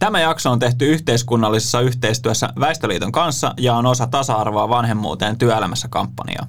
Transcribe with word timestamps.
Tämä 0.00 0.20
jakso 0.20 0.50
on 0.50 0.58
tehty 0.58 0.86
yhteiskunnallisessa 0.86 1.80
yhteistyössä 1.80 2.48
Väestöliiton 2.60 3.12
kanssa 3.12 3.54
ja 3.58 3.74
on 3.74 3.86
osa 3.86 4.06
tasa-arvoa 4.06 4.68
vanhemmuuteen 4.68 5.38
työelämässä 5.38 5.88
kampanjaa. 5.88 6.46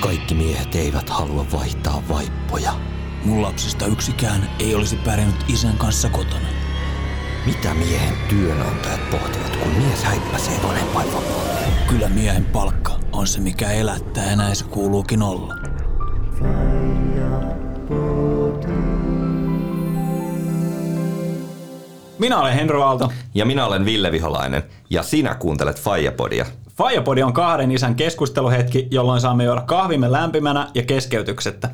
Kaikki 0.00 0.34
miehet 0.34 0.74
eivät 0.74 1.10
halua 1.10 1.46
vaihtaa 1.52 2.02
vaippoja. 2.08 2.72
Mun 3.24 3.42
lapsista 3.42 3.86
yksikään 3.86 4.50
ei 4.58 4.74
olisi 4.74 4.96
pärjännyt 4.96 5.44
isän 5.48 5.76
kanssa 5.76 6.08
kotona. 6.08 6.48
Mitä 7.46 7.74
miehen 7.74 8.14
työnantajat 8.28 9.10
pohtivat, 9.10 9.56
kun 9.56 9.72
mies 9.72 10.04
häippäsee 10.04 10.60
vanhempainvapaalle? 10.62 11.66
Kyllä 11.88 12.08
miehen 12.08 12.44
palkka 12.44 12.92
on 13.12 13.26
se, 13.26 13.40
mikä 13.40 13.70
elättää 13.70 14.30
ja 14.30 14.36
näin 14.36 14.56
se 14.56 14.64
kuuluukin 14.64 15.22
olla. 15.22 15.54
Minä 22.18 22.40
olen 22.40 22.54
Henry 22.54 22.82
Aalto. 22.82 23.12
Ja 23.34 23.44
minä 23.44 23.66
olen 23.66 23.84
Ville 23.84 24.12
Viholainen, 24.12 24.62
ja 24.90 25.02
sinä 25.02 25.34
kuuntelet 25.34 25.80
Fajapodia. 25.80 26.46
Fajapodi 26.76 27.22
on 27.22 27.32
kahden 27.32 27.70
isän 27.70 27.94
keskusteluhetki, 27.94 28.88
jolloin 28.90 29.20
saamme 29.20 29.44
juoda 29.44 29.60
kahvimme 29.60 30.12
lämpimänä 30.12 30.68
ja 30.74 30.82
keskeytyksettä. 30.82 31.70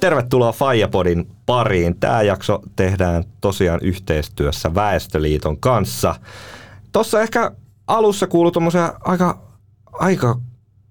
Tervetuloa 0.00 0.52
Fajapodin 0.52 1.28
pariin. 1.46 2.00
Tämä 2.00 2.22
jakso 2.22 2.60
tehdään 2.76 3.24
tosiaan 3.40 3.80
yhteistyössä 3.82 4.74
Väestöliiton 4.74 5.60
kanssa. 5.60 6.14
Tuossa 6.92 7.20
ehkä 7.20 7.50
alussa 7.86 8.26
kuului 8.26 8.52
tuommoisia 8.52 8.94
aika, 9.04 9.38
aika 9.92 10.36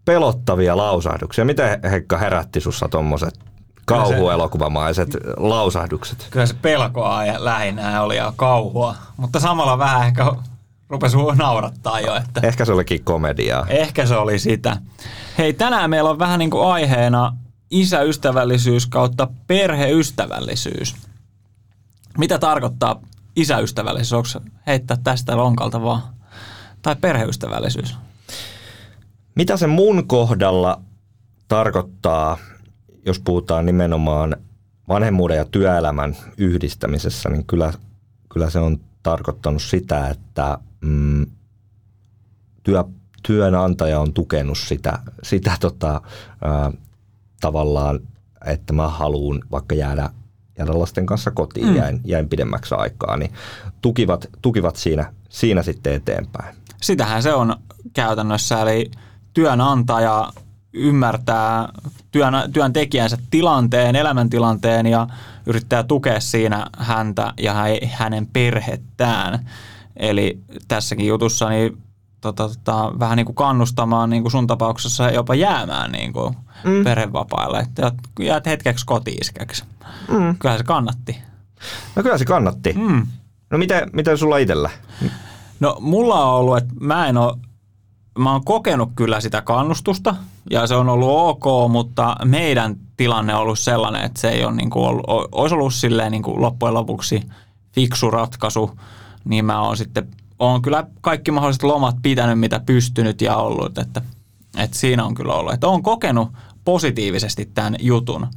pelottavia 0.05 0.77
lausahduksia. 0.77 1.45
Miten 1.45 1.79
Heikka 1.91 2.17
herätti 2.17 2.61
sussa 2.61 2.87
tuommoiset 2.89 3.39
kauhuelokuvamaiset 3.85 5.09
lausahdukset? 5.37 6.27
Kyllä 6.31 6.45
se 6.45 6.55
pelkoa 6.61 7.25
ja 7.25 7.45
lähinnä 7.45 8.01
oli 8.01 8.17
ja 8.17 8.33
kauhua, 8.35 8.95
mutta 9.17 9.39
samalla 9.39 9.77
vähän 9.77 10.07
ehkä 10.07 10.31
rupesi 10.89 11.17
naurattaa 11.35 11.99
jo. 11.99 12.15
Että 12.15 12.41
Ehkä 12.47 12.65
se 12.65 12.71
olikin 12.71 13.03
komediaa. 13.03 13.65
ehkä 13.69 14.05
se 14.05 14.15
oli 14.17 14.39
sitä. 14.39 14.77
Hei, 15.37 15.53
tänään 15.53 15.89
meillä 15.89 16.09
on 16.09 16.19
vähän 16.19 16.39
niin 16.39 16.49
kuin 16.51 16.67
aiheena 16.67 17.37
isäystävällisyys 17.71 18.87
kautta 18.87 19.27
perheystävällisyys. 19.47 20.95
Mitä 22.17 22.39
tarkoittaa 22.39 22.99
isäystävällisyys? 23.35 24.13
Onko 24.35 24.49
heittää 24.67 24.97
tästä 25.03 25.37
lonkalta 25.37 25.81
vaan? 25.81 26.01
Tai 26.81 26.95
perheystävällisyys? 27.01 27.95
Mitä 29.35 29.57
se 29.57 29.67
mun 29.67 30.07
kohdalla 30.07 30.81
tarkoittaa, 31.47 32.37
jos 33.05 33.19
puhutaan 33.19 33.65
nimenomaan 33.65 34.35
vanhemmuuden 34.87 35.37
ja 35.37 35.45
työelämän 35.45 36.15
yhdistämisessä, 36.37 37.29
niin 37.29 37.45
kyllä, 37.45 37.73
kyllä 38.33 38.49
se 38.49 38.59
on 38.59 38.79
tarkoittanut 39.03 39.61
sitä, 39.61 40.09
että 40.09 40.57
mm, 40.81 41.25
työ, 42.63 42.83
työnantaja 43.27 43.99
on 43.99 44.13
tukenut 44.13 44.57
sitä, 44.57 44.99
sitä 45.23 45.57
tota, 45.59 46.01
ää, 46.41 46.71
tavallaan, 47.41 47.99
että 48.45 48.73
mä 48.73 48.87
haluan 48.87 49.41
vaikka 49.51 49.75
jäädä, 49.75 50.09
jäädä 50.57 50.79
lasten 50.79 51.05
kanssa 51.05 51.31
kotiin, 51.31 51.67
mm. 51.67 51.75
jäin, 51.75 52.01
jäin 52.05 52.29
pidemmäksi 52.29 52.75
aikaa, 52.75 53.17
niin 53.17 53.31
tukivat, 53.81 54.29
tukivat 54.41 54.75
siinä, 54.75 55.13
siinä 55.29 55.63
sitten 55.63 55.93
eteenpäin. 55.93 56.55
Sitähän 56.81 57.23
se 57.23 57.33
on 57.33 57.55
käytännössä, 57.93 58.61
eli 58.61 58.91
työnantaja 59.33 60.33
ymmärtää 60.73 61.69
työn, 62.11 62.33
työntekijänsä 62.53 63.17
tilanteen, 63.29 63.95
elämäntilanteen 63.95 64.85
ja 64.85 65.07
yrittää 65.45 65.83
tukea 65.83 66.19
siinä 66.19 66.65
häntä 66.77 67.33
ja 67.41 67.53
hänen 67.91 68.27
perhettään. 68.33 69.49
Eli 69.97 70.39
tässäkin 70.67 71.07
jutussa 71.07 71.49
niin 71.49 71.77
tota, 72.21 72.49
tota, 72.49 72.99
vähän 72.99 73.17
niin 73.17 73.25
kuin 73.25 73.35
kannustamaan 73.35 74.09
niin 74.09 74.23
kuin 74.23 74.31
sun 74.31 74.47
tapauksessa 74.47 75.11
jopa 75.11 75.35
jäämään 75.35 75.91
niin 75.91 76.13
kuin 76.13 76.35
mm. 76.63 76.83
perhevapaille. 76.83 77.59
Että 77.59 77.91
jäät 78.19 78.45
hetkeksi 78.45 78.85
kotiiskeksi. 78.85 79.63
Mm. 80.07 80.37
Kyllä 80.39 80.57
se 80.57 80.63
kannatti. 80.63 81.17
No 81.95 82.03
kyllä 82.03 82.17
se 82.17 82.25
kannatti. 82.25 82.73
Mm. 82.73 83.07
No 83.49 83.57
miten, 83.57 83.89
miten 83.93 84.17
sulla 84.17 84.37
itsellä? 84.37 84.69
No 85.59 85.77
mulla 85.79 86.25
on 86.25 86.35
ollut, 86.35 86.57
että 86.57 86.73
mä 86.79 87.07
en 87.07 87.17
ole 87.17 87.37
mä 88.19 88.31
oon 88.31 88.45
kokenut 88.45 88.91
kyllä 88.95 89.21
sitä 89.21 89.41
kannustusta 89.41 90.15
ja 90.49 90.67
se 90.67 90.75
on 90.75 90.89
ollut 90.89 91.09
ok, 91.09 91.71
mutta 91.71 92.15
meidän 92.25 92.75
tilanne 92.97 93.35
on 93.35 93.41
ollut 93.41 93.59
sellainen, 93.59 94.03
että 94.03 94.21
se 94.21 94.29
ei 94.29 94.45
ole 94.45 94.55
niin 94.55 94.69
kuin 94.69 94.85
ollut, 94.85 95.05
olisi 95.31 95.55
ollut 95.55 95.73
silleen 95.73 96.11
niin 96.11 96.23
kuin 96.23 96.41
loppujen 96.41 96.73
lopuksi 96.73 97.21
fiksu 97.71 98.11
ratkaisu, 98.11 98.79
niin 99.25 99.45
mä 99.45 99.61
oon 99.61 99.77
sitten, 99.77 100.07
oon 100.39 100.61
kyllä 100.61 100.87
kaikki 101.01 101.31
mahdolliset 101.31 101.63
lomat 101.63 101.95
pitänyt, 102.01 102.39
mitä 102.39 102.59
pystynyt 102.59 103.21
ja 103.21 103.35
ollut, 103.35 103.77
että, 103.77 104.01
että 104.57 104.77
siinä 104.77 105.05
on 105.05 105.13
kyllä 105.13 105.33
ollut, 105.33 105.53
että 105.53 105.67
oon 105.67 105.83
kokenut 105.83 106.31
positiivisesti 106.65 107.45
tämän 107.53 107.75
jutun, 107.79 108.27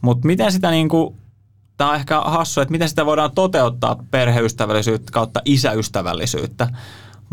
mutta 0.00 0.26
miten 0.26 0.52
sitä 0.52 0.70
niin 0.70 0.88
kuin, 0.88 1.16
tämä 1.76 1.90
on 1.90 1.96
ehkä 1.96 2.20
hassu, 2.20 2.60
että 2.60 2.72
miten 2.72 2.88
sitä 2.88 3.06
voidaan 3.06 3.32
toteuttaa 3.34 3.96
perheystävällisyyttä 4.10 5.12
kautta 5.12 5.40
isäystävällisyyttä, 5.44 6.68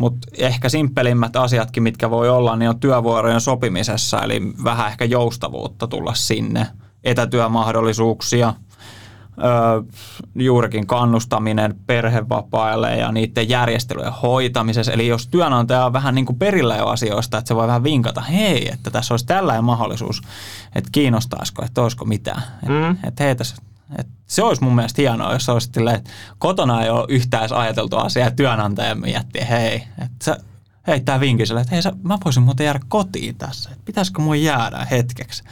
mutta 0.01 0.27
ehkä 0.37 0.69
simppelimmät 0.69 1.35
asiatkin, 1.35 1.83
mitkä 1.83 2.09
voi 2.09 2.29
olla, 2.29 2.55
niin 2.55 2.69
on 2.69 2.79
työvuorojen 2.79 3.41
sopimisessa, 3.41 4.21
eli 4.21 4.41
vähän 4.63 4.87
ehkä 4.87 5.05
joustavuutta 5.05 5.87
tulla 5.87 6.13
sinne, 6.13 6.67
etätyömahdollisuuksia, 7.03 8.53
öö, 9.43 9.81
juurikin 10.35 10.87
kannustaminen 10.87 11.75
perhevapaille 11.87 12.95
ja 12.95 13.11
niiden 13.11 13.49
järjestelyjen 13.49 14.13
hoitamisessa. 14.13 14.91
Eli 14.91 15.07
jos 15.07 15.27
työnantaja 15.27 15.85
on 15.85 15.93
vähän 15.93 16.15
niin 16.15 16.25
kuin 16.25 16.39
perillä 16.39 16.75
jo 16.75 16.85
asioista, 16.87 17.37
että 17.37 17.47
se 17.47 17.55
voi 17.55 17.67
vähän 17.67 17.83
vinkata, 17.83 18.21
hei, 18.21 18.69
että 18.73 18.91
tässä 18.91 19.13
olisi 19.13 19.25
tällainen 19.25 19.63
mahdollisuus, 19.63 20.21
että 20.75 20.89
kiinnostaisiko, 20.91 21.65
että 21.65 21.81
olisiko 21.81 22.05
mitään. 22.05 22.41
Mm. 22.67 22.91
Että, 22.91 23.07
että 23.07 23.23
hei, 23.23 23.35
tässä 23.35 23.55
et 23.97 24.07
se 24.25 24.43
olisi 24.43 24.63
mun 24.63 24.75
mielestä 24.75 25.01
hienoa, 25.01 25.33
jos 25.33 25.49
olisi 25.49 25.69
silleen, 25.73 25.95
että 25.95 26.11
kotona 26.37 26.83
ei 26.83 26.89
ole 26.89 27.05
yhtään 27.09 27.41
edes 27.41 27.51
ajateltu 27.51 27.97
asiaa 27.97 28.27
ja 28.27 28.31
työnantaja 28.31 28.95
miettii, 28.95 29.49
hei, 29.49 29.75
että 29.75 30.25
sä 30.25 30.37
heittää 30.87 31.19
vinkin 31.19 31.47
sille, 31.47 31.61
että 31.61 31.71
hei, 31.71 31.81
sä, 31.81 31.91
mä 32.03 32.17
voisin 32.25 32.43
muuten 32.43 32.65
jäädä 32.65 32.79
kotiin 32.87 33.35
tässä, 33.35 33.69
että 33.69 33.85
pitäisikö 33.85 34.21
mun 34.21 34.41
jäädä 34.41 34.87
hetkeksi. 34.91 35.43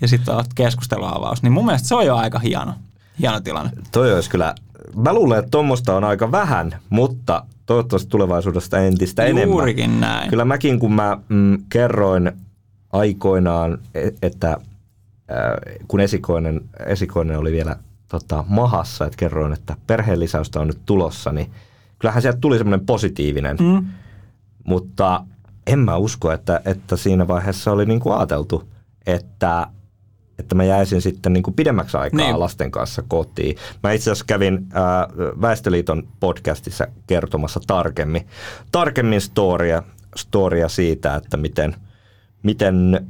Ja 0.00 0.08
sitten 0.08 0.34
on 0.34 0.44
keskusteluavaus. 0.54 1.42
Niin 1.42 1.52
mun 1.52 1.64
mielestä 1.64 1.88
se 1.88 1.94
on 1.94 2.06
jo 2.06 2.16
aika 2.16 2.38
hieno, 2.38 2.74
hieno 3.18 3.40
tilanne. 3.40 3.72
Toi 3.92 4.14
olisi 4.14 4.30
kyllä, 4.30 4.54
mä 4.96 5.12
luulen, 5.12 5.38
että 5.38 5.50
tuommoista 5.50 5.96
on 5.96 6.04
aika 6.04 6.32
vähän, 6.32 6.76
mutta 6.90 7.44
toivottavasti 7.66 8.08
tulevaisuudesta 8.08 8.78
entistä 8.78 9.22
Juurikin 9.22 9.38
enemmän. 9.38 9.56
Juurikin 9.56 10.00
näin. 10.00 10.30
Kyllä 10.30 10.44
mäkin, 10.44 10.78
kun 10.78 10.92
mä 10.92 11.18
mm, 11.28 11.58
kerroin 11.68 12.32
aikoinaan, 12.92 13.78
e, 13.94 14.08
että 14.22 14.56
kun 15.88 16.00
esikoinen, 16.00 16.60
esikoinen 16.86 17.38
oli 17.38 17.52
vielä 17.52 17.76
tota, 18.08 18.44
mahassa, 18.48 19.04
että 19.04 19.16
kerroin, 19.16 19.52
että 19.52 19.76
perheen 19.86 20.20
lisäystä 20.20 20.60
on 20.60 20.66
nyt 20.66 20.80
tulossa, 20.86 21.32
niin 21.32 21.50
kyllähän 21.98 22.22
sieltä 22.22 22.38
tuli 22.40 22.58
semmoinen 22.58 22.86
positiivinen. 22.86 23.56
Mm. 23.60 23.86
Mutta 24.64 25.24
en 25.66 25.78
mä 25.78 25.96
usko, 25.96 26.32
että, 26.32 26.60
että 26.64 26.96
siinä 26.96 27.28
vaiheessa 27.28 27.72
oli 27.72 27.86
niin 27.86 28.00
kuin 28.00 28.16
ajateltu, 28.16 28.68
että, 29.06 29.66
että 30.38 30.54
mä 30.54 30.64
jäisin 30.64 31.02
sitten 31.02 31.32
niin 31.32 31.42
kuin 31.42 31.54
pidemmäksi 31.54 31.96
aikaa 31.96 32.20
niin. 32.20 32.40
lasten 32.40 32.70
kanssa 32.70 33.02
kotiin. 33.08 33.56
Mä 33.82 33.92
itse 33.92 34.10
asiassa 34.10 34.24
kävin 34.28 34.66
ää, 34.72 35.08
Väestöliiton 35.40 36.08
podcastissa 36.20 36.86
kertomassa 37.06 37.60
tarkemmin, 37.66 38.26
tarkemmin 38.72 39.20
storia, 39.20 39.82
storia 40.16 40.68
siitä, 40.68 41.14
että 41.14 41.36
miten, 41.36 41.76
miten 42.42 43.06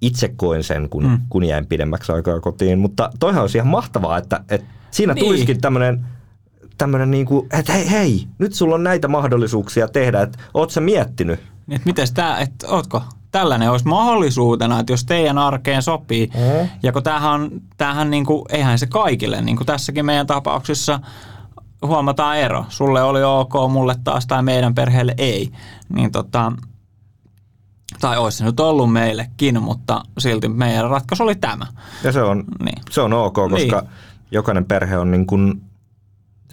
itse 0.00 0.28
koin 0.36 0.64
sen, 0.64 0.88
kun, 0.88 1.06
mm. 1.06 1.18
kun 1.28 1.44
jäin 1.44 1.66
pidemmäksi 1.66 2.12
aikaa 2.12 2.40
kotiin. 2.40 2.78
Mutta 2.78 3.10
toihan 3.20 3.42
olisi 3.42 3.58
ihan 3.58 3.68
mahtavaa, 3.68 4.18
että, 4.18 4.40
että 4.48 4.66
siinä 4.90 5.14
niin. 5.14 5.26
tulisikin 5.26 5.60
tämmöinen 5.60 6.06
tämmöinen 6.78 7.10
niin 7.10 7.26
kuin, 7.26 7.46
että 7.52 7.72
hei, 7.72 7.90
hei, 7.90 8.26
nyt 8.38 8.54
sulla 8.54 8.74
on 8.74 8.82
näitä 8.82 9.08
mahdollisuuksia 9.08 9.88
tehdä, 9.88 10.22
että 10.22 10.38
oot 10.54 10.70
sä 10.70 10.80
miettinyt? 10.80 11.40
Että 11.70 11.86
miten 11.86 12.06
tämä, 12.14 12.38
että 12.38 12.68
ootko, 12.68 13.02
tällainen 13.30 13.70
olisi 13.70 13.88
mahdollisuutena, 13.88 14.80
että 14.80 14.92
jos 14.92 15.04
teidän 15.04 15.38
arkeen 15.38 15.82
sopii, 15.82 16.26
mm. 16.26 16.68
ja 16.82 16.92
kun 16.92 17.02
tämähän, 17.02 17.50
tämähän 17.76 18.10
niin 18.10 18.26
kuin, 18.26 18.44
eihän 18.48 18.78
se 18.78 18.86
kaikille, 18.86 19.42
niin 19.42 19.56
kuin 19.56 19.66
tässäkin 19.66 20.06
meidän 20.06 20.26
tapauksessa 20.26 21.00
huomataan 21.86 22.38
ero. 22.38 22.64
Sulle 22.68 23.02
oli 23.02 23.22
ok, 23.22 23.52
mulle 23.70 23.96
taas 24.04 24.26
tai 24.26 24.42
meidän 24.42 24.74
perheelle 24.74 25.14
ei. 25.18 25.50
Niin 25.88 26.12
tota, 26.12 26.52
tai 28.00 28.18
olisi 28.18 28.38
se 28.38 28.44
nyt 28.44 28.60
ollut 28.60 28.92
meillekin, 28.92 29.62
mutta 29.62 30.02
silti 30.18 30.48
meidän 30.48 30.90
ratkaisu 30.90 31.22
oli 31.22 31.34
tämä. 31.34 31.66
Ja 32.04 32.12
se 32.12 32.22
on, 32.22 32.44
niin. 32.64 32.82
se 32.90 33.00
on 33.00 33.12
ok, 33.12 33.34
koska 33.34 33.80
niin. 33.80 33.90
jokainen 34.30 34.64
perhe 34.64 34.98
on 34.98 35.10
niin 35.10 35.26
kuin 35.26 35.62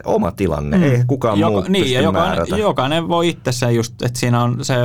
oma 0.05 0.31
tilanne, 0.31 0.77
mm. 0.77 0.83
ei 0.83 1.03
kukaan 1.07 1.39
Jok, 1.39 1.53
muu 1.53 1.65
Niin, 1.67 1.91
ja 1.91 2.01
jokainen, 2.01 2.59
jokainen 2.59 3.07
voi 3.07 3.29
itse 3.29 3.51
se 3.51 3.71
just, 3.71 4.01
että 4.01 4.19
siinä 4.19 4.43
on 4.43 4.65
se 4.65 4.75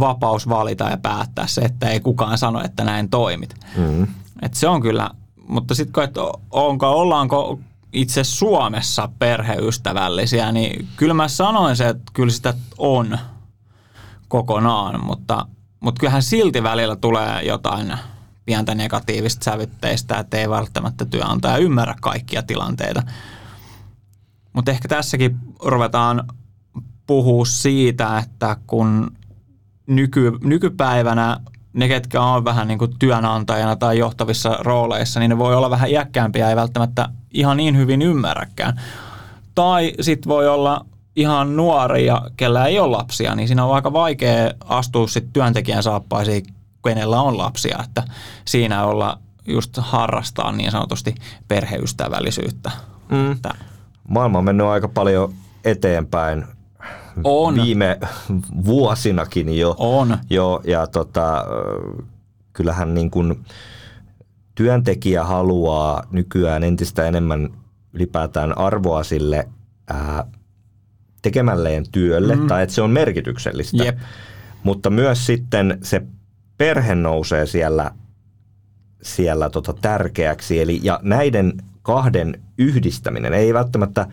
vapaus 0.00 0.48
valita 0.48 0.84
ja 0.84 0.96
päättää 0.96 1.46
se, 1.46 1.60
että 1.60 1.88
ei 1.88 2.00
kukaan 2.00 2.38
sano, 2.38 2.64
että 2.64 2.84
näin 2.84 3.10
toimit. 3.10 3.54
Mm. 3.76 4.06
Et 4.42 4.54
se 4.54 4.68
on 4.68 4.82
kyllä, 4.82 5.10
mutta 5.48 5.74
sitten 5.74 6.04
että 6.04 6.20
onko, 6.50 6.90
ollaanko 6.90 7.58
itse 7.92 8.24
Suomessa 8.24 9.08
perheystävällisiä, 9.18 10.52
niin 10.52 10.88
kyllä 10.96 11.14
mä 11.14 11.28
sanoin 11.28 11.76
se, 11.76 11.88
että 11.88 12.04
kyllä 12.12 12.32
sitä 12.32 12.54
on 12.78 13.18
kokonaan, 14.28 15.04
mutta, 15.04 15.46
mutta 15.84 16.00
kyllähän 16.00 16.22
silti 16.22 16.62
välillä 16.62 16.96
tulee 16.96 17.42
jotain 17.42 17.98
pientä 18.44 18.74
negatiivista 18.74 19.44
sävytteistä, 19.44 20.18
että 20.18 20.36
ei 20.36 20.50
välttämättä 20.50 21.04
työnantaja 21.04 21.56
ymmärrä 21.56 21.94
kaikkia 22.00 22.42
tilanteita. 22.42 23.02
Mutta 24.52 24.70
ehkä 24.70 24.88
tässäkin 24.88 25.38
ruvetaan 25.64 26.24
puhua 27.06 27.44
siitä, 27.44 28.18
että 28.18 28.56
kun 28.66 29.10
nyky, 29.86 30.32
nykypäivänä 30.44 31.40
ne, 31.72 31.88
ketkä 31.88 32.22
on 32.22 32.44
vähän 32.44 32.68
niin 32.68 32.78
kuin 32.78 32.98
työnantajana 32.98 33.76
tai 33.76 33.98
johtavissa 33.98 34.58
rooleissa, 34.60 35.20
niin 35.20 35.30
ne 35.30 35.38
voi 35.38 35.54
olla 35.54 35.70
vähän 35.70 35.90
iäkkäämpiä, 35.90 36.50
ei 36.50 36.56
välttämättä 36.56 37.08
ihan 37.30 37.56
niin 37.56 37.76
hyvin 37.76 38.02
ymmärräkään. 38.02 38.80
Tai 39.54 39.92
sitten 40.00 40.28
voi 40.28 40.48
olla 40.48 40.86
ihan 41.16 41.56
nuoria, 41.56 42.22
kellä 42.36 42.66
ei 42.66 42.78
ole 42.78 42.96
lapsia, 42.96 43.34
niin 43.34 43.48
siinä 43.48 43.64
on 43.64 43.74
aika 43.74 43.92
vaikea 43.92 44.50
astua 44.64 45.06
sitten 45.06 45.32
työntekijän 45.32 45.82
saappaisiin, 45.82 46.46
kenellä 46.84 47.20
on 47.20 47.38
lapsia, 47.38 47.78
että 47.84 48.02
siinä 48.44 48.84
olla 48.84 49.18
just 49.46 49.76
harrastaa 49.76 50.52
niin 50.52 50.70
sanotusti 50.70 51.14
perheystävällisyyttä. 51.48 52.70
Mm. 53.10 53.38
Maailma 54.08 54.38
on 54.38 54.44
mennyt 54.44 54.66
aika 54.66 54.88
paljon 54.88 55.34
eteenpäin 55.64 56.44
On. 57.24 57.54
viime 57.54 57.98
vuosinakin 58.64 59.58
jo. 59.58 59.74
On. 59.78 60.18
jo 60.30 60.60
ja 60.64 60.86
tota, 60.86 61.44
kyllähän 62.52 62.94
niin 62.94 63.10
kuin 63.10 63.44
työntekijä 64.54 65.24
haluaa 65.24 66.02
nykyään 66.10 66.64
entistä 66.64 67.06
enemmän 67.06 67.50
ylipäätään 67.92 68.58
arvoa 68.58 69.04
sille 69.04 69.48
ää, 69.88 70.24
tekemälleen 71.24 71.84
työlle, 71.92 72.36
mm. 72.36 72.46
tai 72.46 72.62
että 72.62 72.74
se 72.74 72.82
on 72.82 72.90
merkityksellistä. 72.90 73.84
Jep. 73.84 73.98
Mutta 74.62 74.90
myös 74.90 75.26
sitten 75.26 75.78
se 75.82 76.02
perhe 76.58 76.94
nousee 76.94 77.46
siellä, 77.46 77.90
siellä 79.02 79.50
tota 79.50 79.74
tärkeäksi. 79.82 80.60
Eli, 80.60 80.80
ja 80.82 81.00
näiden 81.02 81.52
kahden 81.82 82.42
yhdistäminen 82.58 83.34
ei 83.34 83.54
välttämättä 83.54 84.00
eh, 84.00 84.08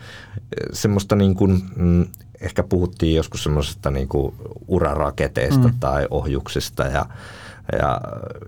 semmoista 0.72 1.16
niin 1.16 1.34
kuin, 1.34 1.62
mm, 1.76 2.06
ehkä 2.40 2.62
puhuttiin 2.62 3.16
joskus 3.16 3.42
semmoisesta 3.42 3.90
niin 3.90 4.08
kuin 4.08 4.34
uraraketeista 4.68 5.68
mm. 5.68 5.74
tai 5.80 6.06
ohjuksista 6.10 6.82
ja, 6.82 7.06
ja, 7.72 8.00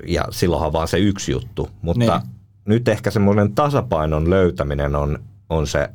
ja 0.07 0.25
silloinhan 0.31 0.73
vaan 0.73 0.89
se 0.89 0.99
yksi 0.99 1.33
juttu. 1.33 1.71
Mutta 1.83 2.19
Niin. 2.19 2.31
nyt 2.65 2.89
ehkä 2.89 3.11
semmoinen 3.11 3.55
tasapainon 3.55 4.31
löytäminen 4.31 4.97
on, 4.97 5.19
on 5.51 5.67
se 5.67 5.89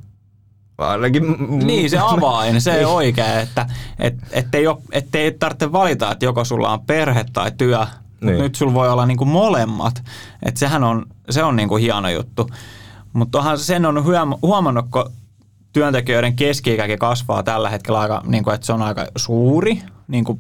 ainakin... 0.88 1.24
Niin, 1.68 1.90
se 1.90 1.98
avain, 1.98 2.62
se 2.62 2.86
on 2.86 2.94
oikea, 2.94 3.40
että 3.40 3.66
et, 4.00 4.16
ettei, 4.32 4.68
ole, 4.68 4.78
ettei 4.92 5.32
tarvitse 5.32 5.72
valita, 5.72 6.12
että 6.12 6.26
joko 6.26 6.46
sulla 6.46 6.74
on 6.74 6.82
perhe 6.82 7.26
tai 7.34 7.52
työ, 7.58 7.86
Niin. 8.22 8.38
nyt 8.38 8.56
sulla 8.56 8.74
voi 8.74 8.90
olla 8.90 9.06
niinku 9.06 9.26
molemmat. 9.26 10.04
Että 10.46 10.60
sehän 10.60 10.84
on, 10.84 11.06
se 11.30 11.44
on 11.44 11.56
niinku 11.56 11.76
hieno 11.76 12.10
juttu. 12.10 12.50
Mutta 13.14 13.38
onhan 13.38 13.60
sen 13.60 13.86
on 13.86 14.04
huom- 14.04 14.40
huomannut, 14.42 14.86
kun 14.92 15.12
työntekijöiden 15.74 16.36
keski 16.36 16.78
kasvaa 17.00 17.44
tällä 17.44 17.70
hetkellä 17.70 18.00
aika, 18.00 18.22
niinku, 18.26 18.50
että 18.50 18.66
se 18.66 18.74
on 18.74 18.82
aika 18.82 19.08
suuri, 19.16 19.82
niinku, 20.08 20.40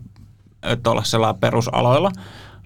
tuollaisella 0.84 1.34
perusaloilla, 1.34 2.12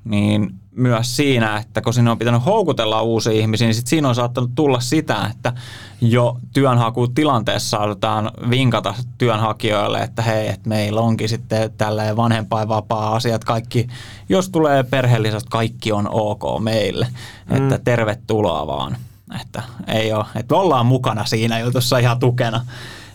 niin 0.03 0.53
myös 0.75 1.15
siinä, 1.15 1.57
että 1.57 1.81
kun 1.81 1.93
sinne 1.93 2.11
on 2.11 2.19
pitänyt 2.19 2.45
houkutella 2.45 3.01
uusia 3.01 3.33
ihmisiä, 3.33 3.67
niin 3.67 3.75
sit 3.75 3.87
siinä 3.87 4.09
on 4.09 4.15
saattanut 4.15 4.51
tulla 4.55 4.79
sitä, 4.79 5.31
että 5.31 5.53
jo 6.01 6.37
työnhakutilanteessa 6.53 7.69
saatetaan 7.69 8.31
vinkata 8.49 8.93
työnhakijoille, 9.17 9.99
että 9.99 10.21
hei, 10.21 10.47
että 10.47 10.69
meillä 10.69 11.01
onkin 11.01 11.29
sitten 11.29 11.71
tälleen 11.77 12.17
vanhempainvapaa-asiat, 12.17 13.43
kaikki, 13.43 13.87
jos 14.29 14.49
tulee 14.49 14.83
perheelliset, 14.83 15.43
kaikki 15.49 15.91
on 15.91 16.07
ok 16.11 16.43
meille, 16.63 17.07
mm. 17.49 17.55
että 17.57 17.79
tervetuloa 17.83 18.67
vaan, 18.67 18.97
että 19.41 19.63
ei 19.87 20.13
ole, 20.13 20.25
että 20.35 20.55
ollaan 20.55 20.85
mukana 20.85 21.25
siinä 21.25 21.59
jutussa 21.59 21.97
ihan 21.97 22.19
tukena, 22.19 22.65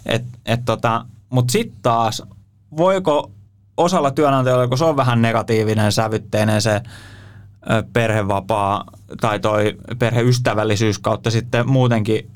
et, 0.06 0.25
et 0.46 0.64
tota, 0.64 1.05
mutta 1.31 1.52
sitten 1.52 1.79
taas, 1.82 2.23
voiko 2.76 3.31
osalla 3.78 4.10
työnantajilla, 4.10 4.69
kun 4.69 4.78
se 4.78 4.84
on 4.84 4.96
vähän 4.96 5.22
negatiivinen 5.22 5.92
sävytteinen 5.92 6.62
se 6.62 6.82
perhevapaa 7.92 8.84
tai 9.20 9.40
toi 9.40 9.76
perheystävällisyys 9.98 10.98
kautta 10.98 11.30
sitten 11.30 11.69
muutenkin 11.69 12.30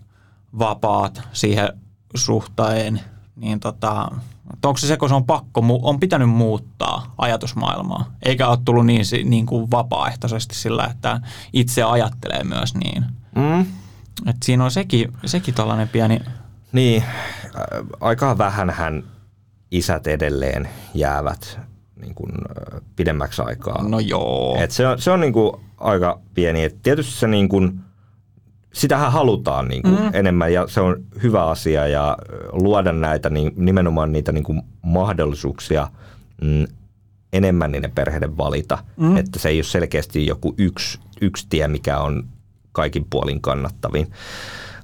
vapaat 0.59 1.23
siihen 1.33 1.69
suhteen, 2.15 3.01
niin 3.37 3.61
tota, 3.61 4.09
onko 4.65 4.77
se 4.77 4.87
se, 4.87 4.97
kun 4.97 5.09
se 5.09 5.15
on 5.15 5.27
pakko, 5.27 5.63
on 5.83 6.01
pitänyt 6.01 6.29
muuttaa 6.29 7.15
ajatusmaailmaa, 7.19 8.05
eikä 8.23 8.49
ole 8.49 8.59
tullut 8.65 8.87
niin, 8.87 9.05
niin 9.25 9.47
kuin 9.47 9.71
vapaaehtoisesti 9.71 10.55
sillä, 10.55 10.85
että 10.85 11.21
itse 11.53 11.83
ajattelee 11.83 12.45
myös 12.45 12.75
niin. 12.75 13.05
Mm. 13.35 13.67
Et 14.27 14.37
siinä 14.45 14.65
on 14.65 14.71
sekin, 14.71 15.13
sekin 15.25 15.55
tällainen 15.55 15.89
pieni, 15.89 16.21
Niin, 16.73 17.05
aika 18.01 18.39
vähänhän 18.39 19.03
isät 19.73 20.07
edelleen 20.07 20.69
jäävät 20.95 21.59
niin 22.01 22.15
kuin, 22.15 22.33
pidemmäksi 22.97 23.43
aikaa. 23.43 23.83
no 23.89 24.01
joo. 24.01 24.57
Et 24.61 24.71
se 24.71 24.87
on, 24.87 25.01
se 25.01 25.11
on 25.11 25.21
niin 25.21 25.33
kuin 25.33 25.53
aika 25.79 26.21
pieni. 26.35 26.65
Et 26.65 26.83
tietysti 26.83 27.13
se 27.13 27.27
niin 27.27 27.49
kuin, 27.49 27.81
sitähän 28.73 29.13
halutaan 29.13 29.69
niin 29.69 29.83
kuin 29.83 30.01
mm. 30.01 30.11
enemmän 30.13 30.53
ja 30.53 30.67
se 30.67 30.81
on 30.81 31.05
hyvä 31.23 31.45
asia 31.45 31.87
ja 31.87 32.17
luoda 32.53 32.93
näitä 32.93 33.31
niin, 33.31 33.53
nimenomaan 33.57 34.13
niitä 34.13 34.33
niin 34.33 34.45
kuin 34.45 34.63
mahdollisuuksia 34.83 35.89
mm, 36.43 36.67
enemmän 37.33 37.73
niiden 37.73 37.93
perheiden 37.93 38.37
valita. 38.37 38.79
Mm. 38.97 39.17
Että 39.17 39.39
se 39.39 39.49
ei 39.49 39.57
ole 39.57 39.65
selkeästi 39.65 40.27
joku 40.27 40.55
yksi, 40.59 40.99
yksi 41.21 41.47
tie, 41.51 41.69
mikä 41.69 41.99
on 41.99 42.25
kaikin 42.73 43.07
puolin 43.11 43.41
kannattavin, 43.41 44.11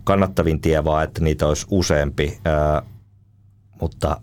kannattavin 0.05 0.61
tie, 0.61 0.84
vaan 0.84 1.05
että 1.05 1.20
niitä 1.20 1.46
olisi 1.46 1.67
useampi. 1.70 2.38
Ää, 2.44 2.82
mutta 3.81 4.20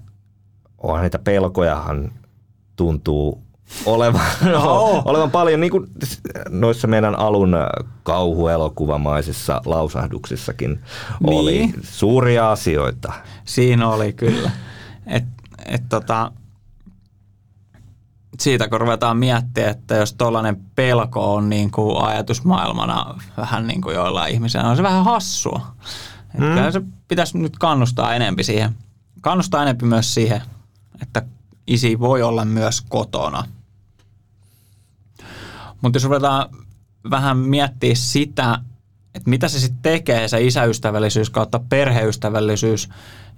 onhan 0.83 1.03
niitä 1.03 1.19
pelkojahan 1.19 2.11
tuntuu 2.75 3.43
olevan, 3.85 4.25
Joo. 4.51 5.01
olevan 5.05 5.31
paljon, 5.31 5.59
niin 5.61 5.71
kuin 5.71 5.87
noissa 6.49 6.87
meidän 6.87 7.19
alun 7.19 7.55
kauhuelokuvamaisissa 8.03 9.61
lausahduksissakin 9.65 10.79
oli 11.23 11.51
Niin. 11.57 11.73
suuria 11.83 12.51
asioita. 12.51 13.13
Siinä 13.45 13.89
oli 13.89 14.13
kyllä. 14.13 14.51
Et, 15.07 15.23
et 15.65 15.83
tota, 15.89 16.31
siitä 18.39 18.67
kun 18.69 18.81
ruvetaan 18.81 19.17
miettimään, 19.17 19.71
että 19.71 19.95
jos 19.95 20.13
tuollainen 20.13 20.59
pelko 20.75 21.33
on 21.35 21.49
niin 21.49 21.71
kuin 21.71 22.03
ajatusmaailmana 22.03 23.15
vähän 23.37 23.67
niin 23.67 23.81
kuin 23.81 23.95
joillain 23.95 24.33
ihmisillä, 24.33 24.69
on 24.69 24.77
se 24.77 24.83
vähän 24.83 25.05
hassua. 25.05 25.61
Mm. 26.33 26.39
kyllä 26.39 26.71
se 26.71 26.81
pitäisi 27.07 27.37
nyt 27.37 27.57
kannustaa 27.59 28.15
enempi 28.15 28.43
siihen. 28.43 28.75
Kannustaa 29.21 29.61
enempi 29.61 29.85
myös 29.85 30.13
siihen, 30.13 30.41
että 31.01 31.21
isi 31.67 31.99
voi 31.99 32.23
olla 32.23 32.45
myös 32.45 32.81
kotona. 32.81 33.43
Mutta 35.81 35.95
jos 35.95 36.03
ruvetaan 36.03 36.49
vähän 37.09 37.37
miettiä 37.37 37.95
sitä, 37.95 38.59
että 39.15 39.29
mitä 39.29 39.47
se 39.47 39.59
sitten 39.59 39.81
tekee, 39.81 40.27
se 40.27 40.41
isäystävällisyys 40.41 41.29
kautta 41.29 41.59
perheystävällisyys 41.59 42.89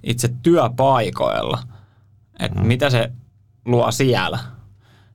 itse 0.02 0.28
työpaikoilla. 0.42 1.62
Että 2.40 2.60
mm. 2.60 2.66
mitä 2.66 2.90
se 2.90 3.12
luo 3.64 3.90
siellä. 3.92 4.38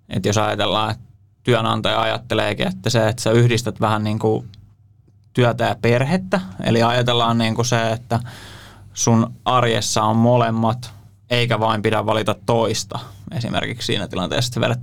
Että 0.10 0.30
jos 0.30 0.38
ajatellaan, 0.38 0.92
että 0.92 1.04
työnantaja 1.44 2.02
ajatteleekin, 2.02 2.68
että 2.68 2.90
se, 2.90 3.08
että 3.08 3.22
sä 3.22 3.32
yhdistät 3.32 3.82
vähän 3.82 4.04
niin 4.04 4.20
kuin 4.20 4.48
työtä 5.34 5.64
ja 5.64 5.76
perhettä. 5.82 6.42
Eli 6.64 6.84
ajatellaan 6.84 7.38
niin 7.38 7.56
kuin 7.56 7.66
se, 7.66 7.92
että 7.92 8.20
sun 8.94 9.34
arjessa 9.46 10.04
on 10.04 10.18
molemmat, 10.18 10.94
eikä 11.34 11.60
vain 11.60 11.82
pidä 11.82 12.06
valita 12.06 12.36
toista. 12.46 13.00
Esimerkiksi 13.32 13.86
siinä 13.86 14.08
tilanteessa, 14.08 14.50
että 14.50 14.62
vedät, 14.62 14.80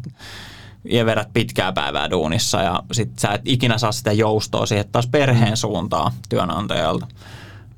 ja 0.85 1.07
vedät 1.07 1.29
pitkää 1.33 1.73
päivää 1.73 2.11
duunissa 2.11 2.63
ja 2.63 2.83
sit 2.93 3.19
sä 3.19 3.29
et 3.29 3.43
ikinä 3.45 3.79
saa 3.79 3.93
sitä 3.93 4.13
joustoa 4.13 4.67
siihen 4.67 4.89
taas 4.93 5.07
perheen 5.07 5.57
suuntaan 5.57 6.13
työnantajalta. 6.29 7.07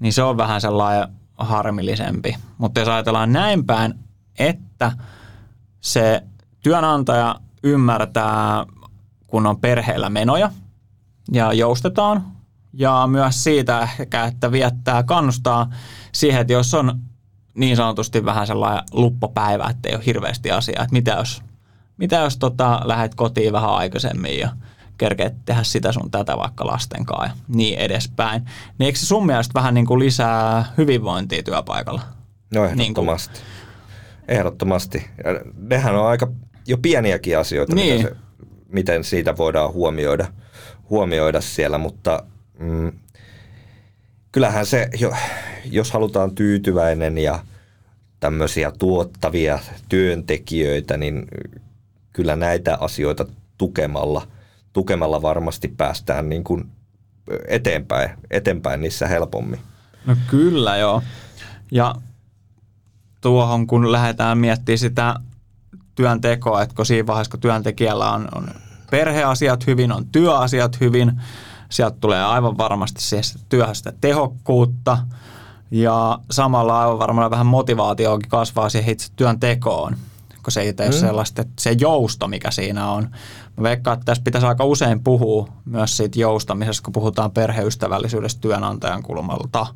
Niin 0.01 0.13
se 0.13 0.23
on 0.23 0.37
vähän 0.37 0.61
sellainen 0.61 1.09
harmillisempi. 1.39 2.37
Mutta 2.59 2.81
jos 2.81 2.89
ajatellaan 2.89 3.33
näin 3.33 3.67
päin, 3.67 3.95
että 4.39 4.93
se 5.81 6.23
työnantaja 6.63 7.37
ymmärtää, 7.63 8.67
kun 9.27 9.47
on 9.47 9.61
perheellä 9.61 10.11
menoja 10.11 10.51
ja 11.33 11.53
joustetaan. 11.53 12.25
Ja 12.73 13.07
myös 13.07 13.45
siitä 13.45 13.81
ehkä, 13.81 14.25
että 14.25 14.53
viettää, 14.53 15.03
kannustaa 15.03 15.71
siihen, 16.13 16.41
että 16.41 16.53
jos 16.53 16.75
on 16.75 17.01
niin 17.55 17.77
sanotusti 17.77 18.25
vähän 18.25 18.47
sellainen 18.47 18.85
luppopäivä, 18.93 19.67
että 19.71 19.89
ei 19.89 19.95
ole 19.95 20.07
hirveästi 20.07 20.51
asiaa, 20.51 20.83
että 20.83 20.93
mitä 20.93 21.11
jos, 21.11 21.43
mitä 21.97 22.17
jos 22.17 22.37
tota, 22.37 22.81
lähdet 22.85 23.15
kotiin 23.15 23.53
vähän 23.53 23.71
aikaisemmin 23.71 24.39
ja 24.39 24.49
kerkeet 24.99 25.35
tehdä 25.45 25.63
sitä 25.63 25.93
sun 25.93 26.11
tätä 26.11 26.37
vaikka 26.37 26.67
lasten 26.67 27.05
kanssa 27.07 27.27
ja 27.27 27.33
niin 27.49 27.79
edespäin. 27.79 28.43
Niin 28.79 28.87
eikö 28.87 28.99
se 28.99 29.07
sun 29.07 29.27
mielestä 29.27 29.55
vähän 29.55 29.75
niin 29.75 29.87
kuin 29.87 30.01
lisää 30.01 30.73
hyvinvointia 30.79 31.43
työpaikalla? 31.43 32.03
No 32.55 32.65
ehdottomasti. 32.65 33.35
Niin 33.39 33.45
kuin... 34.27 34.37
Ehdottomasti. 34.37 35.11
Ja 35.25 35.53
nehän 35.57 35.97
on 35.97 36.07
aika 36.07 36.29
jo 36.67 36.79
pieniäkin 36.79 37.39
asioita, 37.39 37.75
niin. 37.75 37.97
miten, 37.97 38.15
se, 38.15 38.21
miten 38.69 39.05
siitä 39.05 39.37
voidaan 39.37 39.73
huomioida, 39.73 40.27
huomioida 40.91 41.41
siellä, 41.41 41.79
mutta 41.79 42.23
mm, 42.59 42.93
kyllähän 44.33 44.67
se, 44.67 44.91
jos 45.65 45.93
halutaan 45.93 46.35
tyytyväinen 46.35 47.19
ja 47.19 47.45
tämmöisiä 48.21 48.73
tuottavia 48.79 49.59
työntekijöitä, 49.89 50.97
niin 50.97 51.29
kyllä 52.13 52.37
näitä 52.37 52.77
asioita 52.81 53.27
tukemalla, 53.59 54.27
tukemalla 54.73 55.23
varmasti 55.23 55.69
päästään 55.69 56.29
niin 56.29 56.45
kuin 56.45 56.71
eteenpäin, 57.49 58.11
eteenpäin 58.31 58.81
niissä 58.81 59.07
helpommin. 59.07 59.61
No 60.07 60.17
kyllä 60.31 60.77
joo. 60.77 61.03
Ja 61.71 61.95
tuohon 63.21 63.67
kun 63.67 63.93
lähdetään 63.93 64.39
miettimään 64.39 64.79
sitä 64.79 65.15
työntekoa, 65.95 66.63
että 66.63 66.75
kun 66.75 66.87
siinä 66.87 67.07
vaiheessa, 67.07 67.31
kun 67.31 67.41
työntekijällä 67.41 68.13
on, 68.13 68.29
on 68.35 68.49
perheasiat 68.91 69.67
hyvin, 69.67 69.93
on 69.93 70.07
työasiat 70.07 70.81
hyvin, 70.81 71.13
sieltä 71.73 71.97
tulee 72.01 72.25
aivan 72.25 72.59
varmasti 72.59 73.03
siihen 73.03 73.25
työhön 73.49 73.75
sitä 73.75 73.93
tehokkuutta 74.01 74.99
ja 75.71 76.19
samalla 76.31 76.81
aivan 76.81 76.99
varmaan 76.99 77.31
vähän 77.31 77.47
motivaatioakin 77.47 78.29
kasvaa 78.29 78.69
siihen 78.69 78.93
itse 78.93 79.13
työntekoon, 79.17 79.97
kun 80.43 80.53
se 80.53 80.61
ei 80.61 80.73
tee 80.73 80.89
mm. 80.89 80.93
sellaista, 80.93 81.43
että 81.43 81.53
se 81.61 81.77
jousto, 81.81 82.29
mikä 82.29 82.51
siinä 82.51 82.91
on. 82.91 83.03
Mä 83.57 83.63
veikkaan, 83.63 83.95
että 83.95 84.05
tässä 84.05 84.23
pitäisi 84.23 84.47
aika 84.47 84.65
usein 84.65 85.03
puhua 85.05 85.49
myös 85.65 85.97
siitä 85.97 86.21
joustamisesta, 86.21 86.85
kun 86.85 86.93
puhutaan 86.93 87.31
perheystävällisyydestä 87.31 88.41
työnantajan 88.41 89.03
kulmalta, 89.03 89.67